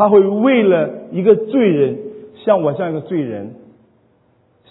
[0.01, 1.99] 他会为了一个罪人，
[2.43, 3.53] 像我这样一个罪人，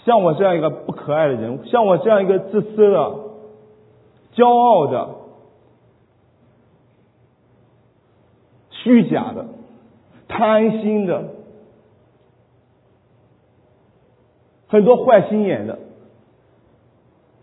[0.05, 3.15] 像我这样一个不可爱的人，像我这样一个自私的、
[4.35, 5.09] 骄傲的、
[8.71, 9.47] 虚假的、
[10.27, 11.29] 贪心的、
[14.67, 15.79] 很多坏心眼的、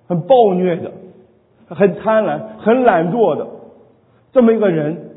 [0.09, 0.91] 很暴虐的、
[1.69, 3.47] 很贪婪、很懒惰的
[4.33, 5.11] 这么一个人？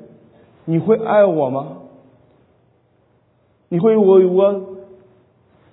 [0.66, 1.78] 你会爱我吗？
[3.70, 4.60] 你会为我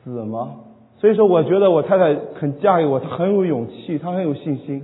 [0.03, 0.55] 死吗？
[0.99, 4.83] 所以说，我觉得我太太肯嫁给我，她很有勇气，她很有信心。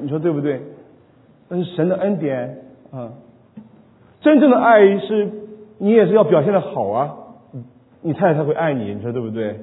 [0.00, 0.62] 你说对不对？
[1.48, 3.12] 那是神的恩典啊！
[4.20, 5.30] 真正的爱是，
[5.78, 7.16] 你也是要表现的好啊，
[8.02, 8.94] 你太太才会爱你。
[8.94, 9.60] 你说对不对？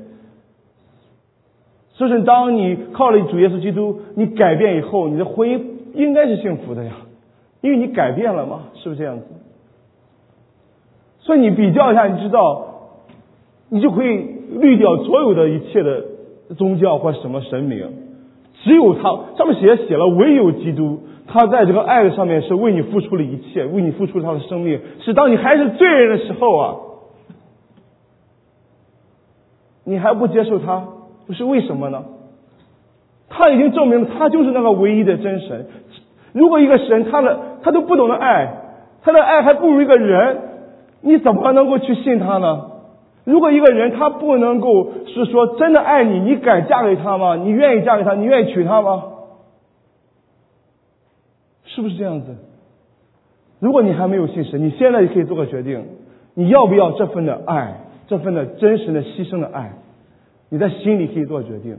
[1.94, 5.62] 所以说，当你靠了主耶稣基督，你改变以后，你的婚姻
[5.94, 6.94] 应该是幸福的呀。
[7.62, 9.26] 因为你改变了嘛，是不是这样子？
[11.26, 12.68] 所以你比较一下，你知道，
[13.70, 14.16] 你就可以
[14.60, 16.04] 滤掉所有的一切的
[16.56, 17.84] 宗教或什么神明，
[18.64, 19.02] 只有他
[19.36, 26.76] 上面写写了，唯有基督，他在这个爱的上面是为你付出了一切，为你付出他的生命，是当你还是罪人的时候啊，
[29.84, 30.86] 你还不接受他，
[31.26, 32.04] 不是为什么呢？
[33.30, 35.66] 他已经证明了他就是那个唯一的真神。
[36.34, 38.62] 如果一个神他的他都不懂得爱，
[39.02, 40.38] 他的爱还不如一个人，
[41.06, 42.72] 你怎么能够去信他呢？
[43.26, 47.36] 如果一个人他不能够是说真的爱你，你敢嫁给他吗？
[47.36, 48.16] 你愿意嫁给他？
[48.16, 49.04] 你愿意娶她吗？
[51.64, 52.36] 是不是这样子？
[53.60, 55.86] 如果你还没有信神，你现在就可以做个决定，
[56.34, 59.74] 你要不要这份的爱，这份的真实的牺牲的爱？
[60.50, 61.78] 你在心里可以做决定。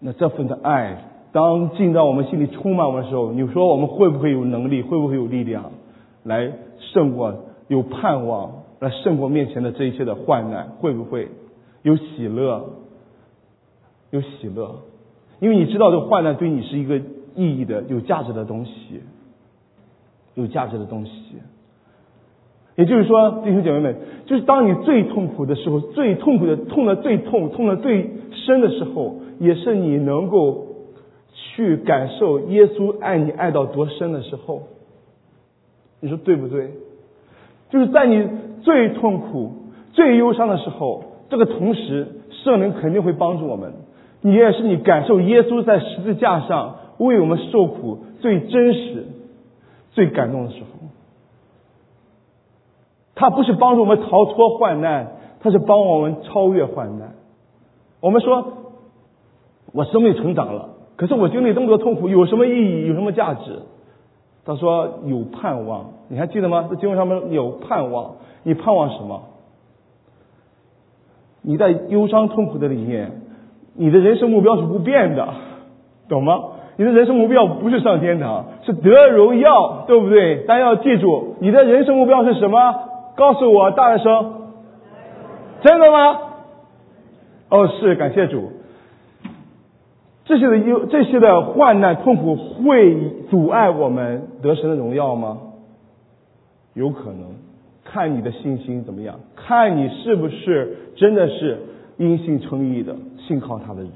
[0.00, 5.70] 那这份的爱，当进到我们心里充满的时候，你说我们会不会有能力，会不会有力量，
[6.24, 7.32] 来胜过
[7.68, 10.70] 有盼望，来胜过面前的这一切的患难？
[10.80, 11.28] 会不会
[11.82, 12.70] 有喜乐？
[14.10, 14.80] 有喜乐，
[15.38, 19.00] 因为你知道这患难对你是一个意义的、有价值的东西，
[20.34, 21.12] 有价值的东西。
[22.74, 29.16] 也就是说，弟兄姐妹们，就是当你最痛苦的时候，最痛苦的痛的最痛、痛的最深的时候。
[29.40, 30.66] 也是你能够
[31.60, 34.62] 去感受耶稣爱你爱到多深的时候，
[36.00, 36.70] 你说对不对？
[37.68, 38.26] 就是在你
[38.62, 39.52] 最痛苦、
[39.92, 43.74] 最忧伤的时候，这个同时圣灵肯定会帮助我们。
[44.22, 49.06] 你也是你感受耶稣在十字架上为我们受苦最真实、
[49.90, 50.88] 最感动的时候。
[53.14, 57.14] 他不是帮助我们逃脱患难，他是帮我们超越患难。
[58.00, 58.54] 我们说。
[59.72, 62.86] 我生命成长了，可是我经历这么多痛苦，有什么意义？
[62.86, 63.60] 有什么价值？
[64.44, 66.66] 他说有盼望，你还记得吗？
[66.68, 69.22] 这经文上面有盼望，你盼望什么？
[71.40, 73.22] 你在忧伤痛苦的里面，
[73.72, 75.26] 你的人生目标是不变的，
[76.10, 76.38] 懂吗？
[76.76, 80.44] 你的人生目标不是上天堂，是得荣耀，对不对？
[80.46, 82.74] 但要记住，你的人生目标是什么？
[83.16, 84.34] 告诉我，大声，
[85.62, 86.18] 真的吗？
[87.48, 88.52] 哦，是，感谢主。
[90.24, 92.96] 这些的忧，这些的患难痛苦会
[93.30, 95.38] 阻碍我们得神的荣耀吗？
[96.74, 97.34] 有可能，
[97.84, 101.58] 看你的信心怎么样，看你是不是真的是
[101.96, 103.90] 因信称义的信靠他的人。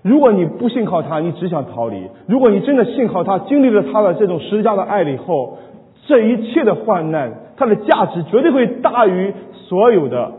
[0.00, 5.58] 如果你不信靠他，你只想逃离；如果你真的信靠他，经历了他的这种十架的爱了以后，
[6.06, 10.32] 这一切的患难，它的价值绝对会大于所有的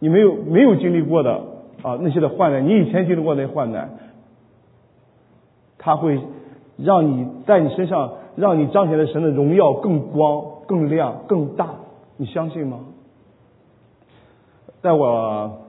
[0.00, 1.40] 你没有没有经历过的
[1.82, 3.90] 啊那些的患难，你以前经历过那些患难。
[5.80, 6.20] 他会
[6.76, 11.68] 让你在你身上，让你彰显的神的荣耀更光、更亮、更大，
[12.16, 12.80] 你相信吗？
[14.82, 15.60] 在我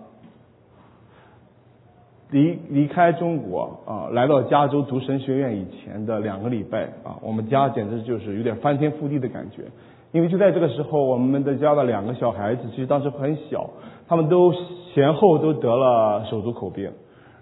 [2.32, 9.64] 离离开中国啊，来到加州读神学院以前的两个礼拜啊，我们家简直就是有点翻天覆地的感觉，
[10.12, 13.70] 因为就在这个时候，我们的家的两个小孩子其实当时很小，
[14.07, 14.53] 他们都
[14.93, 16.91] 前后都得了手足口病。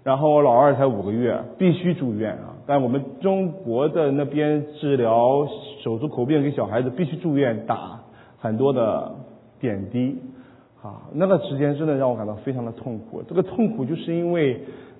[0.04, 2.56] 然后我老二才五个月，必须住院啊！
[2.66, 5.46] 但我们中国的那边治疗
[5.82, 8.00] 手足口病给小孩子必须住院打
[8.38, 9.12] 很多的
[9.60, 10.16] 点滴
[10.82, 13.22] 啊，那个时间真的让我感到非常的痛苦。
[13.28, 14.58] 这个痛苦就是因为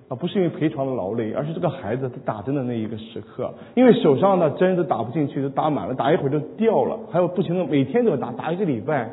[0.09, 9.11] 啊，不是因为陪床的劳累，而是这个孩子他打针的那一个时刻，因为手上的针都打不进去，都打满了，打一会儿就掉了，还有不停的每天都要打，打一个礼拜，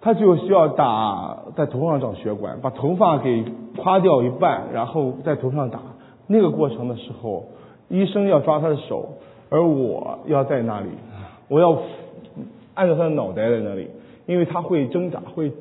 [0.00, 3.44] 他就需要打在头上长血管，把头发给
[3.76, 5.80] 夸掉一半，然后在头上打。
[6.26, 7.46] 那个过程的时候，
[7.88, 9.10] 医生要抓他的手，
[9.48, 10.88] 而我要在那里，
[11.48, 11.78] 我要
[12.74, 13.88] 按照他的脑袋在那里。
[14.26, 15.52] 因为他会挣扎，会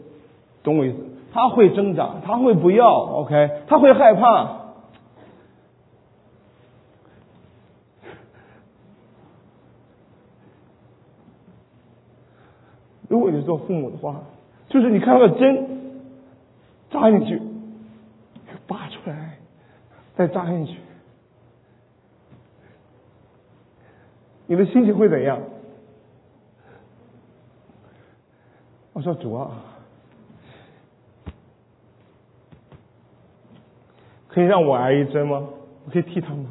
[0.64, 0.96] 懂我意思？
[1.34, 3.64] 他会挣扎，他会不要，OK？
[3.68, 4.62] 他会害怕。
[13.10, 14.22] 如果你做父母的话，
[14.70, 16.02] 就是你看到针
[16.92, 17.42] 扎进去，
[18.68, 19.38] 拔出来，
[20.16, 20.78] 再扎进去，
[24.46, 25.40] 你的心情会怎样？
[28.94, 29.52] 我说主啊，
[34.34, 35.48] 可以让我挨一针吗？
[35.86, 36.46] 我可以替他吗？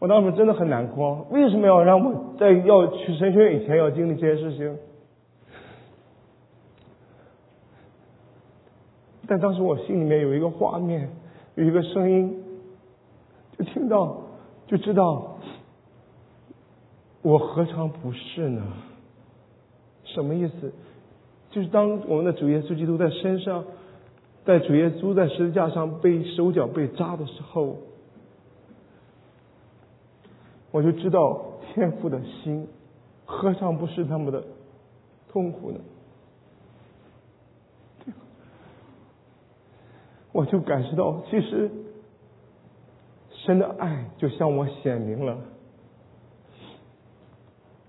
[0.00, 4.76] 我当时真的很难过，为什么要让我在要去神学院以前要经历这些事情？
[9.26, 11.08] 但当时我心里面有一个画面，
[11.54, 12.42] 有一个声音，
[13.56, 14.20] 就听到，
[14.66, 15.38] 就知道，
[17.22, 18.62] 我何尝不是呢？
[20.04, 20.72] 什么意思？
[21.50, 23.64] 就是当我们的主耶稣基督在身上，
[24.44, 27.78] 在主耶稣在十字架上被手脚被扎的时候，
[30.70, 31.40] 我就知道
[31.72, 32.68] 天父的心
[33.24, 34.44] 何尝不是那么的
[35.30, 35.78] 痛苦呢？
[40.32, 41.70] 我就感受到，其实
[43.30, 45.38] 神的爱就向我显明了。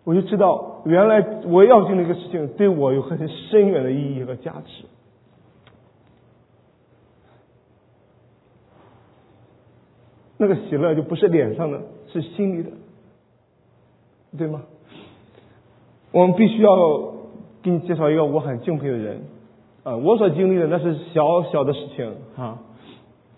[0.04, 4.86] 我就知道，原来我要经历一个事情，对我有很深远的意义和价值。
[10.38, 12.70] 那个喜乐就不是脸上的，是心里的，
[14.38, 14.64] 对吗？
[16.12, 17.14] 我们必须要
[17.62, 19.22] 给你介绍一个我很敬佩的人，
[19.84, 22.60] 啊，我所经历的那是小小的事情啊。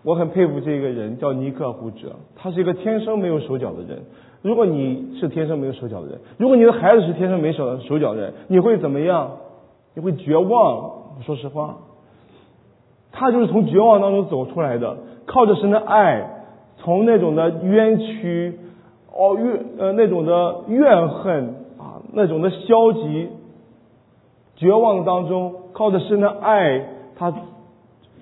[0.03, 4.03] 我很佩服这个人，叫尼克胡哲，他是一个天生没有手脚的人。
[4.41, 9.37] 如果你是天生没有手脚的人，如果你的孩子是天生没手手脚的人，你会怎么样？
[9.95, 10.91] 你会绝望。
[11.25, 11.79] 说实话，
[13.11, 16.36] 他就是从绝望当中走出来的，靠着神的爱，
[16.87, 18.57] 从那种的冤屈、
[19.11, 23.27] 哦怨呃那种的怨恨啊，那种的消极、
[24.55, 26.85] 绝望当中，靠着神的爱，
[27.17, 27.33] 他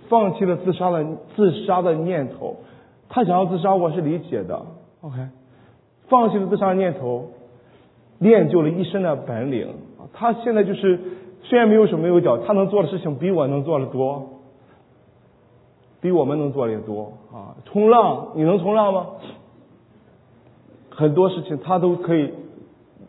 [0.10, 1.06] 放弃了自杀的
[1.36, 2.56] 自杀的念头。
[3.08, 4.60] 他想要自杀，我是理解的。
[5.02, 5.16] OK。
[6.10, 7.28] 放弃了自杀的念头，
[8.18, 9.68] 练就了一身的本领。
[10.12, 11.00] 他现在就是
[11.44, 14.35] 虽然没有手没有脚，他能做的事情比我能做的多，
[16.06, 17.58] 比我们能做的也多啊！
[17.66, 19.08] 冲浪，你能冲浪吗？
[20.92, 22.32] 很多事情他都可以，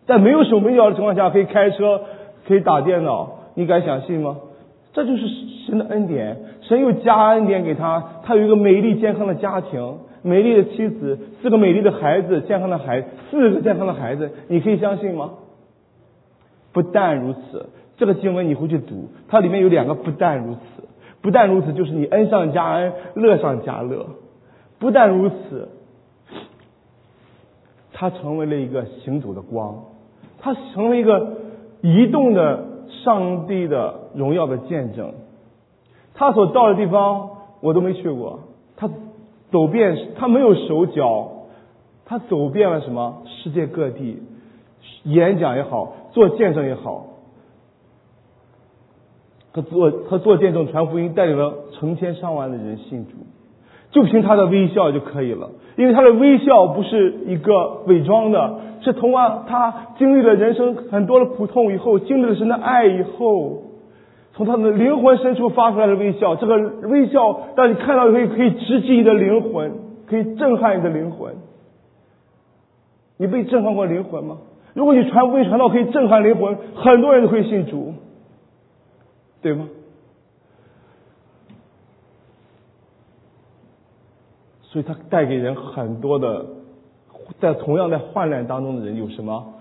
[0.07, 2.01] 在没有手没脚的情况下，可以开车，
[2.49, 4.39] 可以打电脑，你敢相信吗？
[4.95, 5.29] 这就是
[5.67, 9.99] 神的恩典，神又加恩典给他，他有一个美丽健康的家庭。
[10.23, 15.33] 美丽的妻子，四个美丽的孩子，健康的孩子，四个健康的孩子，你可以相信吗？
[16.73, 17.69] 不但如此，
[17.99, 20.86] 这个经文你回去读，它里面有两个不但如此，
[21.27, 24.07] 不但如此就是你恩上加恩，乐上加乐。
[24.79, 25.71] 不但如此，
[27.93, 29.83] 他成为了一个行走的光，
[30.39, 31.33] 他成为一个
[31.81, 32.65] 移动的
[33.03, 35.15] 上帝的荣耀的见证。
[36.15, 38.39] 他所到的地方我都没去过，
[38.77, 38.89] 他。
[39.49, 41.31] 走遍他没有手脚，
[42.05, 44.21] 他走遍了什么世界各地，
[45.05, 47.07] 演讲也好，做见证也好，
[49.57, 53.13] 他做他做见证传福音，带领了成千上万的人信主，
[53.91, 63.63] 就凭他的微笑就可以了，因为他的微笑不是一个伪装的，是通过他经历了人生很多的苦痛以后，经历了神的爱以后。
[64.35, 66.59] 从他的灵魂深处发出来的微笑，这个
[66.91, 69.73] 微笑让你看到可以可以直击你的灵魂，
[70.07, 71.33] 可以震撼你的灵魂。
[73.17, 74.37] 你被震撼过灵魂吗？
[74.75, 77.95] 如果你传福音传到可以震撼灵魂，很多人都会信主，
[79.43, 79.69] 对吗？
[84.63, 86.45] 所以他带给人很多的，
[87.41, 89.55] 在同样在患难当中的人有什么？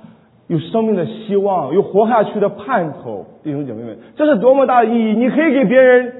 [0.48, 5.16] 有生命的希望，有活下去的盼头，弟兄姐妹们，这是多么大的意义！
[5.16, 6.14] 你可以给别人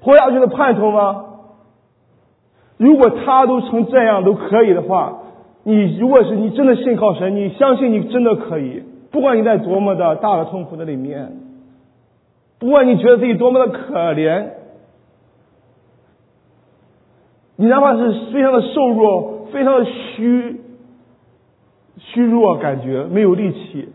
[0.00, 1.26] 活下去的盼头吗？
[2.76, 5.18] 如果他都成这样都可以的话，
[5.62, 11.36] 你如果是你真的信靠神，你相信你真的可以，不管你在多么的大的痛苦的里面，
[12.60, 14.46] 不管你觉得自己多么的可怜，
[17.56, 20.60] 你哪怕是非常的瘦弱，非常的虚
[21.98, 23.88] 虚弱，感觉没有力气，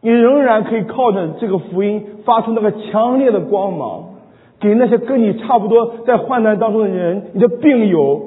[0.00, 4.14] 你仍然可以靠着这个福音发出那个强烈的光芒，
[4.58, 8.20] 给那些跟你差不多在患难当中的人，你的病友，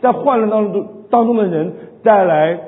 [0.00, 2.58] 在患难当中当中的人带来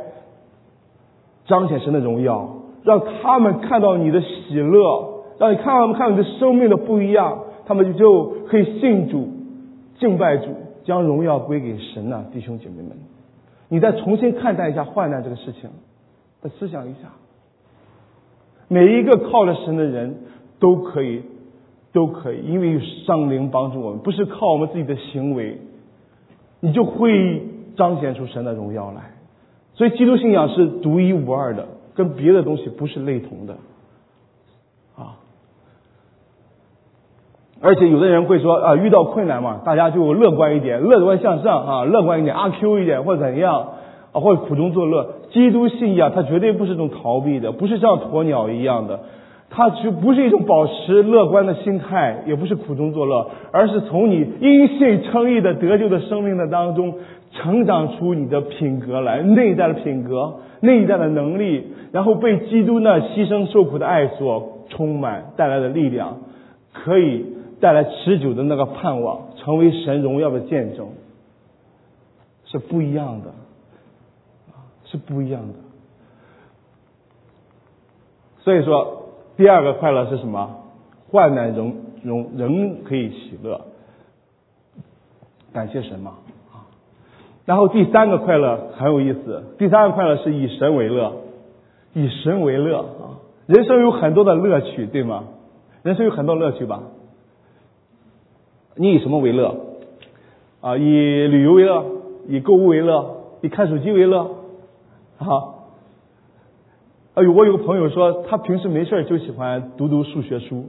[1.46, 2.48] 彰显神的荣耀，
[2.84, 5.17] 让他们看到你的喜乐。
[5.38, 9.28] 让你看他们看你的生命的不一样，他们就可以信主、
[9.98, 10.48] 敬拜主，
[10.84, 12.90] 将荣耀归给神呐，弟兄姐妹们，
[13.68, 15.70] 你再重新看待一下患难这个事情，
[16.40, 17.10] 再思想一下，
[18.68, 20.16] 每一个靠着神的人
[20.58, 21.22] 都可以，
[21.92, 25.58] 都可以，因为有上灵帮助我们，不是靠我们自己的行为，
[26.60, 27.42] 你就会
[27.76, 29.12] 彰显出神的荣耀来。
[29.74, 33.56] 所以，基督信仰是独一无二的，跟别的东西不是类同的。
[37.60, 43.70] 而且有的人会说啊，遇到困难嘛，大家就乐观一点，乐观向上啊，乐观一点，阿 Q 一点或者怎样
[44.12, 45.14] 啊，或者苦中作乐。
[45.32, 49.00] 基督信仰它绝对不是一种逃避的，不是像鸵鸟一样的，
[49.50, 56.94] 它就不是一种保持乐观的心态，也不是苦中作乐，而是从你因信称义的得救的生命的当中
[57.32, 66.18] 成长出你的品格来，内在的品格，内在的能力，然后被基督那牺牲受苦的爱所充满，带来的力量，
[66.72, 67.37] 可以。
[67.60, 70.88] 带来持久的那个盼望，成为神荣耀的见证，
[72.44, 73.32] 是不一样的，
[74.84, 75.54] 是不一样的。
[78.40, 80.64] 所以说，第二个快乐是什么？
[81.10, 83.60] 患难仍仍仍可以喜乐，
[85.52, 86.14] 感谢神嘛
[86.52, 86.68] 啊。
[87.44, 91.12] 然后第三个快乐很有意思，第三个快乐是以神为乐，
[91.94, 93.18] 以神为乐啊。
[93.46, 95.24] 人生有很多的乐趣，对吗？
[95.82, 96.82] 人生有很多乐趣吧。
[98.78, 99.54] 你以什么为乐？
[100.60, 101.84] 啊，以旅游为乐，
[102.26, 104.22] 以购物为乐，以看手机为乐，
[105.18, 105.54] 啊？
[107.14, 110.66] 哎呦，我有个朋友说，他平时没事就喜欢读读数学书，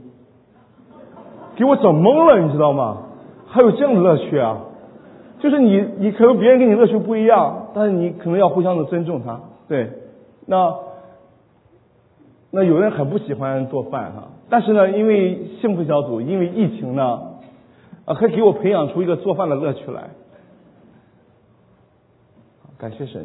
[1.56, 2.98] 给我整懵了，你知道吗？
[3.46, 4.58] 还有这样的乐趣啊？
[5.38, 9.40] 就是你，你可能别人跟你乐趣不一样，但是你可能要互相的尊重他。
[9.68, 9.90] 对，
[10.46, 10.74] 那
[12.50, 17.29] 那有人很不喜欢做饭哈，但是呢，因为幸福小组，因为疫情呢。
[18.10, 20.10] 啊，可以给我培养出一个做饭的乐趣来。
[22.76, 23.24] 感谢神，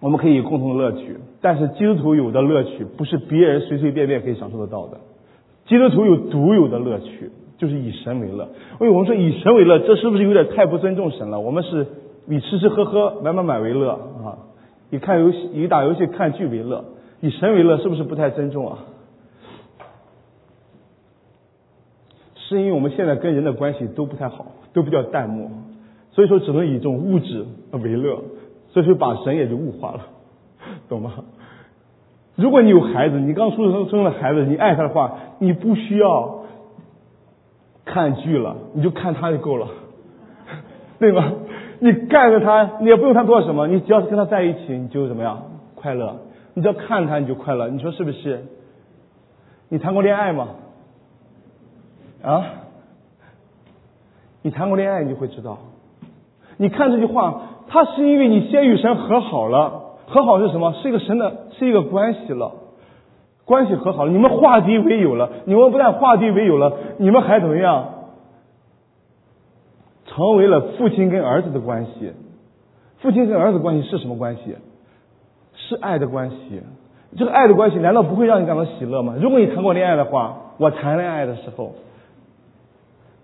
[0.00, 1.16] 我们可以有共同的乐趣。
[1.40, 4.98] 但是基督徒有的乐趣不是别人随随便便可以享受得到的。
[5.66, 8.48] 基督徒有独有的乐趣，就是以神为乐。
[8.80, 11.38] 为我们说以神为乐，这是不是有点太不尊重神了？
[11.38, 11.86] 我们是
[12.26, 14.38] 以吃吃喝喝、买买买为乐啊，
[14.90, 16.84] 以看游戏、以打游戏、看剧为乐，
[17.20, 18.78] 以神为乐，是不是不太尊重啊？
[22.48, 25.50] 是因为我们现在跟人的关系都不太好，都比较淡漠，
[26.12, 28.18] 所以说只能以这种物质为乐，
[28.68, 30.00] 所以说把神也就物化了，
[30.88, 31.12] 懂吗？
[32.36, 36.44] 如果你有孩子，你刚出生生了孩子，你爱他的话，你不需要
[37.84, 39.66] 看剧了，你就看他就够了，
[40.98, 41.32] 对吗？
[41.80, 45.42] 你干着他，你也不用他做什么，你只要是跟他在一起，你就怎么样
[45.74, 46.16] 快乐？
[46.54, 47.68] 你只要看他，你就快乐。
[47.68, 48.44] 你说是不是？
[49.68, 50.48] 你谈过恋爱吗？
[52.22, 52.44] 啊，
[54.42, 55.58] 你谈过恋爱，你就会知道。
[56.56, 59.84] 你看这句话，它是因为你先与神和好了。
[60.06, 60.72] 和好是什么？
[60.72, 62.52] 是一个神的，是一个关系了。
[63.44, 65.30] 关系和好了，你们化敌为友了。
[65.44, 67.84] 你们不但化敌为友了，你们还怎么样？
[70.06, 72.12] 成为了父亲跟儿子的关系。
[73.00, 74.56] 父亲跟儿子关系是什么关系？
[75.54, 76.62] 是爱的关系。
[77.16, 79.14] 这个爱的关系难道不会让你感到喜乐吗？
[79.20, 81.74] 如果你谈过恋爱的话，我谈恋爱的时候。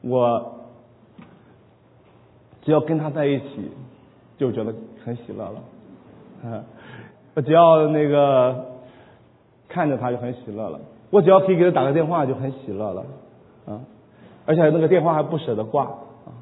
[0.06, 0.54] 我
[2.62, 3.70] 只要跟他在一起，
[4.38, 4.74] 就觉得
[5.04, 5.54] 很喜乐了。
[6.44, 6.64] 嗯，
[7.34, 8.64] 我只要那个
[9.68, 10.78] 看着他就很喜乐了。
[11.10, 13.04] 我只要可以给他打个电话就很喜乐了。
[13.66, 13.80] 啊，
[14.46, 15.84] 而且那个电话还不舍得挂。
[15.84, 16.32] 啊，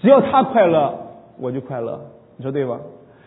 [0.00, 0.94] 只要他快乐，
[1.38, 2.00] 我就快乐。
[2.36, 2.78] 你说对吧？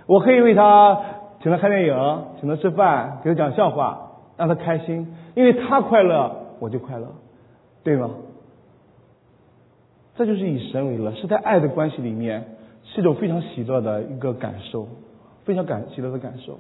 [0.06, 1.00] 我可以为他
[1.42, 5.14] 请他看电影，请他吃饭，给他讲笑话，让他开心。
[5.36, 7.08] 因为他快乐，我就快乐，
[7.84, 8.10] 对吗？
[10.18, 12.44] 这就是以神为乐，是在爱的关系里面，
[12.84, 14.88] 是一种非常喜乐的一个感受，
[15.46, 16.58] 非常感喜乐的感受。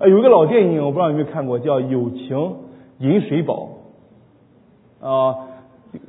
[0.00, 2.56] 呃，有一个老电影，我不知道有没有看过，叫《友情
[2.98, 3.68] 饮水饱》。
[5.06, 5.36] 啊，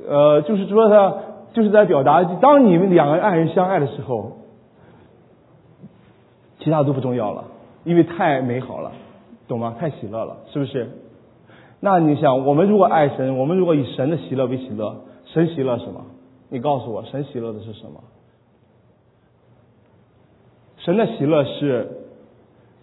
[0.08, 1.14] 呃，就是说他
[1.52, 4.38] 就是在表达，当你们两个爱人相爱的时候，
[6.58, 7.44] 其他都不重要了，
[7.84, 8.90] 因为太美好了，
[9.46, 9.76] 懂吗？
[9.78, 10.88] 太喜乐了，是不是？
[11.78, 16.06] 那你想，我们如果爱神，我们如果以神的喜乐为喜乐，神喜乐什么？
[16.54, 18.00] 你告诉我，神喜乐的是什么？
[20.76, 21.88] 神的喜乐是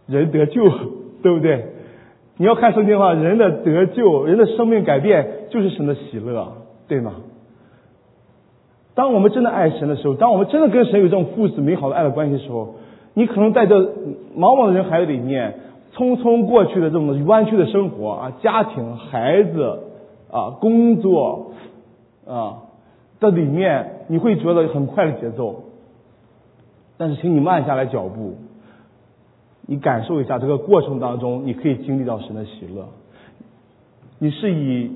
[0.07, 0.69] 人得救，
[1.23, 1.67] 对不对？
[2.35, 6.51] 你要看圣经的话，人的得救，人的生命改变，就是神的喜乐，
[6.89, 7.13] 对吗？
[8.93, 12.75] 当我们真的爱神的时候，当我们真的跟神有这种父子美好的爱的关系的时候，
[13.13, 13.79] 你可能在这
[14.35, 15.61] 茫茫的人海里面，
[15.93, 19.83] 匆匆过去的这种弯曲的生活啊，家庭、孩子
[20.29, 21.53] 啊、工作
[22.27, 22.67] 啊
[23.21, 25.63] 的里面，你会觉得很快的节奏。
[26.97, 28.35] 但是，请你慢下来脚步，
[29.65, 32.89] 你感受一下这个过程当中，你可以经历到神的喜乐。
[34.19, 34.91] 你是以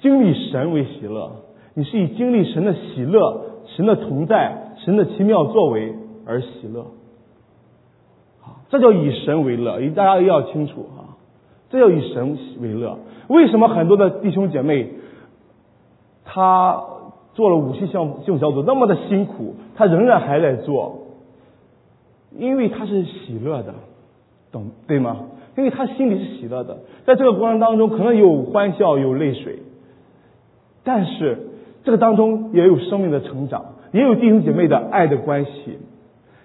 [0.00, 1.32] 经历神为喜乐，
[1.74, 3.42] 你是以经历神的喜乐、
[3.76, 6.86] 神的同在、神的奇妙作为而喜乐。
[8.40, 11.16] 好，这叫以神为乐，大家要清楚啊，
[11.68, 12.98] 这叫以神为乐。
[13.28, 14.90] 为什么很多的弟兄姐妹，
[16.24, 16.82] 他
[17.34, 21.06] 做了五期项目小组那么的辛苦，他仍然还在做？
[22.36, 23.74] 因为他是喜乐的，
[24.52, 25.16] 懂对吗？
[25.56, 29.58] 因为他心里是喜乐的，在这个过程当中，可能有欢笑，有泪水，
[30.84, 31.38] 但是
[31.84, 35.78] 这个当中也有生命的成长，也有弟兄姐妹的爱的关系，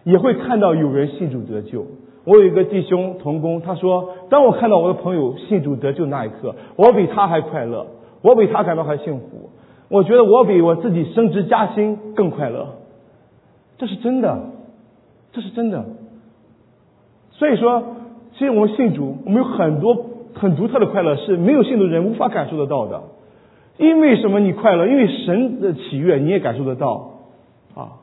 [0.03, 1.85] 也会看到有人信主得救。
[2.25, 7.85] 我有一个弟兄同工，他说：“当我看到我的朋友信主得救那一刻，我比他还快乐，
[8.23, 9.51] 我比他感到还幸福。
[9.89, 12.75] 我觉得我比我自己升职加薪更快乐，
[13.77, 14.51] 这是真的。”
[15.35, 15.83] 这是真的，
[17.31, 17.83] 所以说，
[18.31, 23.01] 其实我们信主，我们有很多很独特的快乐，是没有信的人无法感受得到的。
[23.77, 24.39] 因为什么？
[24.39, 24.87] 你快乐？
[24.87, 27.15] 因为神的喜悦你也感受得到
[27.75, 27.99] 啊。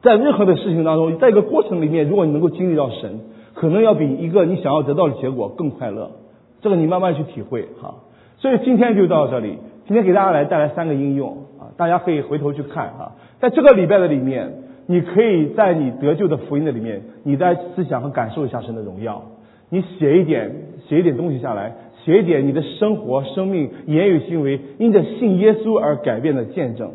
[0.00, 3.18] 在任何的事情当中，在一个过程里面，如果你能够经历到神，
[3.54, 6.12] 可能要比一个你想要得到的结果更快乐。
[6.60, 7.96] 这个你慢慢去体会哈。
[8.38, 14.60] 所以今天就到这里，今天给大家来带来三个应用啊，大家可以回头去看啊，在这个礼拜的里面。
[14.86, 19.22] 你可以在你得救的福音的里面，你在思想和感受一下神的荣耀。
[19.70, 20.54] 你写一点，
[20.86, 21.72] 写一点东西下来，
[22.04, 26.90] 写一点你的生活、生命、言语、行为，因着信耶稣而改变的见证。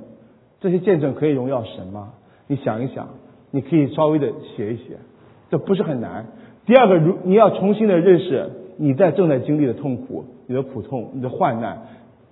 [0.60, 2.10] 这些见证可以荣耀神吗？
[2.46, 3.10] 你想一想，
[3.50, 4.98] 你可以稍微的写一写，
[5.50, 6.28] 这不是很难。
[6.68, 11.80] 第二个，如你要重新的认识你在正在经历的痛苦、你的苦痛、你的患难，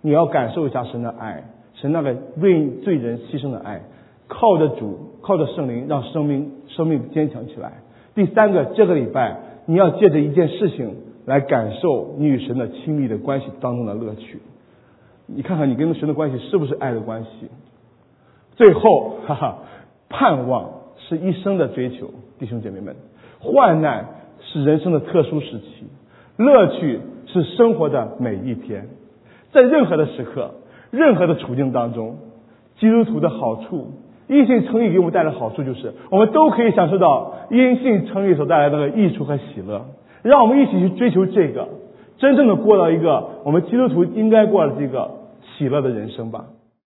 [0.02, 1.44] 你要感受一下神的爱，
[1.74, 3.82] 神那个为罪人牺牲的爱。
[4.30, 7.76] 靠着主，靠着圣灵，让生命生命坚强起来。
[8.14, 10.96] 第三个，这个礼拜你要借着一件事情
[11.26, 14.42] 来感受你与神的亲密的关系当中的乐趣。
[15.28, 17.30] 你看看你跟神的关系是不是爱的关系？
[18.58, 19.60] 最后，哈哈，
[20.10, 22.96] 盼望是一生的追求，弟兄姐妹们，
[23.40, 24.08] 患难
[24.42, 25.86] 是人生的特殊时期，
[26.36, 28.90] 乐趣是生活的每一天，
[29.52, 30.52] 在任何的时刻、
[30.92, 32.18] 任何的处境当中，
[32.80, 33.92] 基督徒的好处。
[34.28, 39.86] 因信成义给我们带来的好处就是，我们都可以享受到因信成义所带来的益处和喜乐。
[40.22, 41.70] 让我们一起去追求这个，
[42.18, 46.44] 真正的过到一个我们基督徒应该过的这个喜乐的人生吧。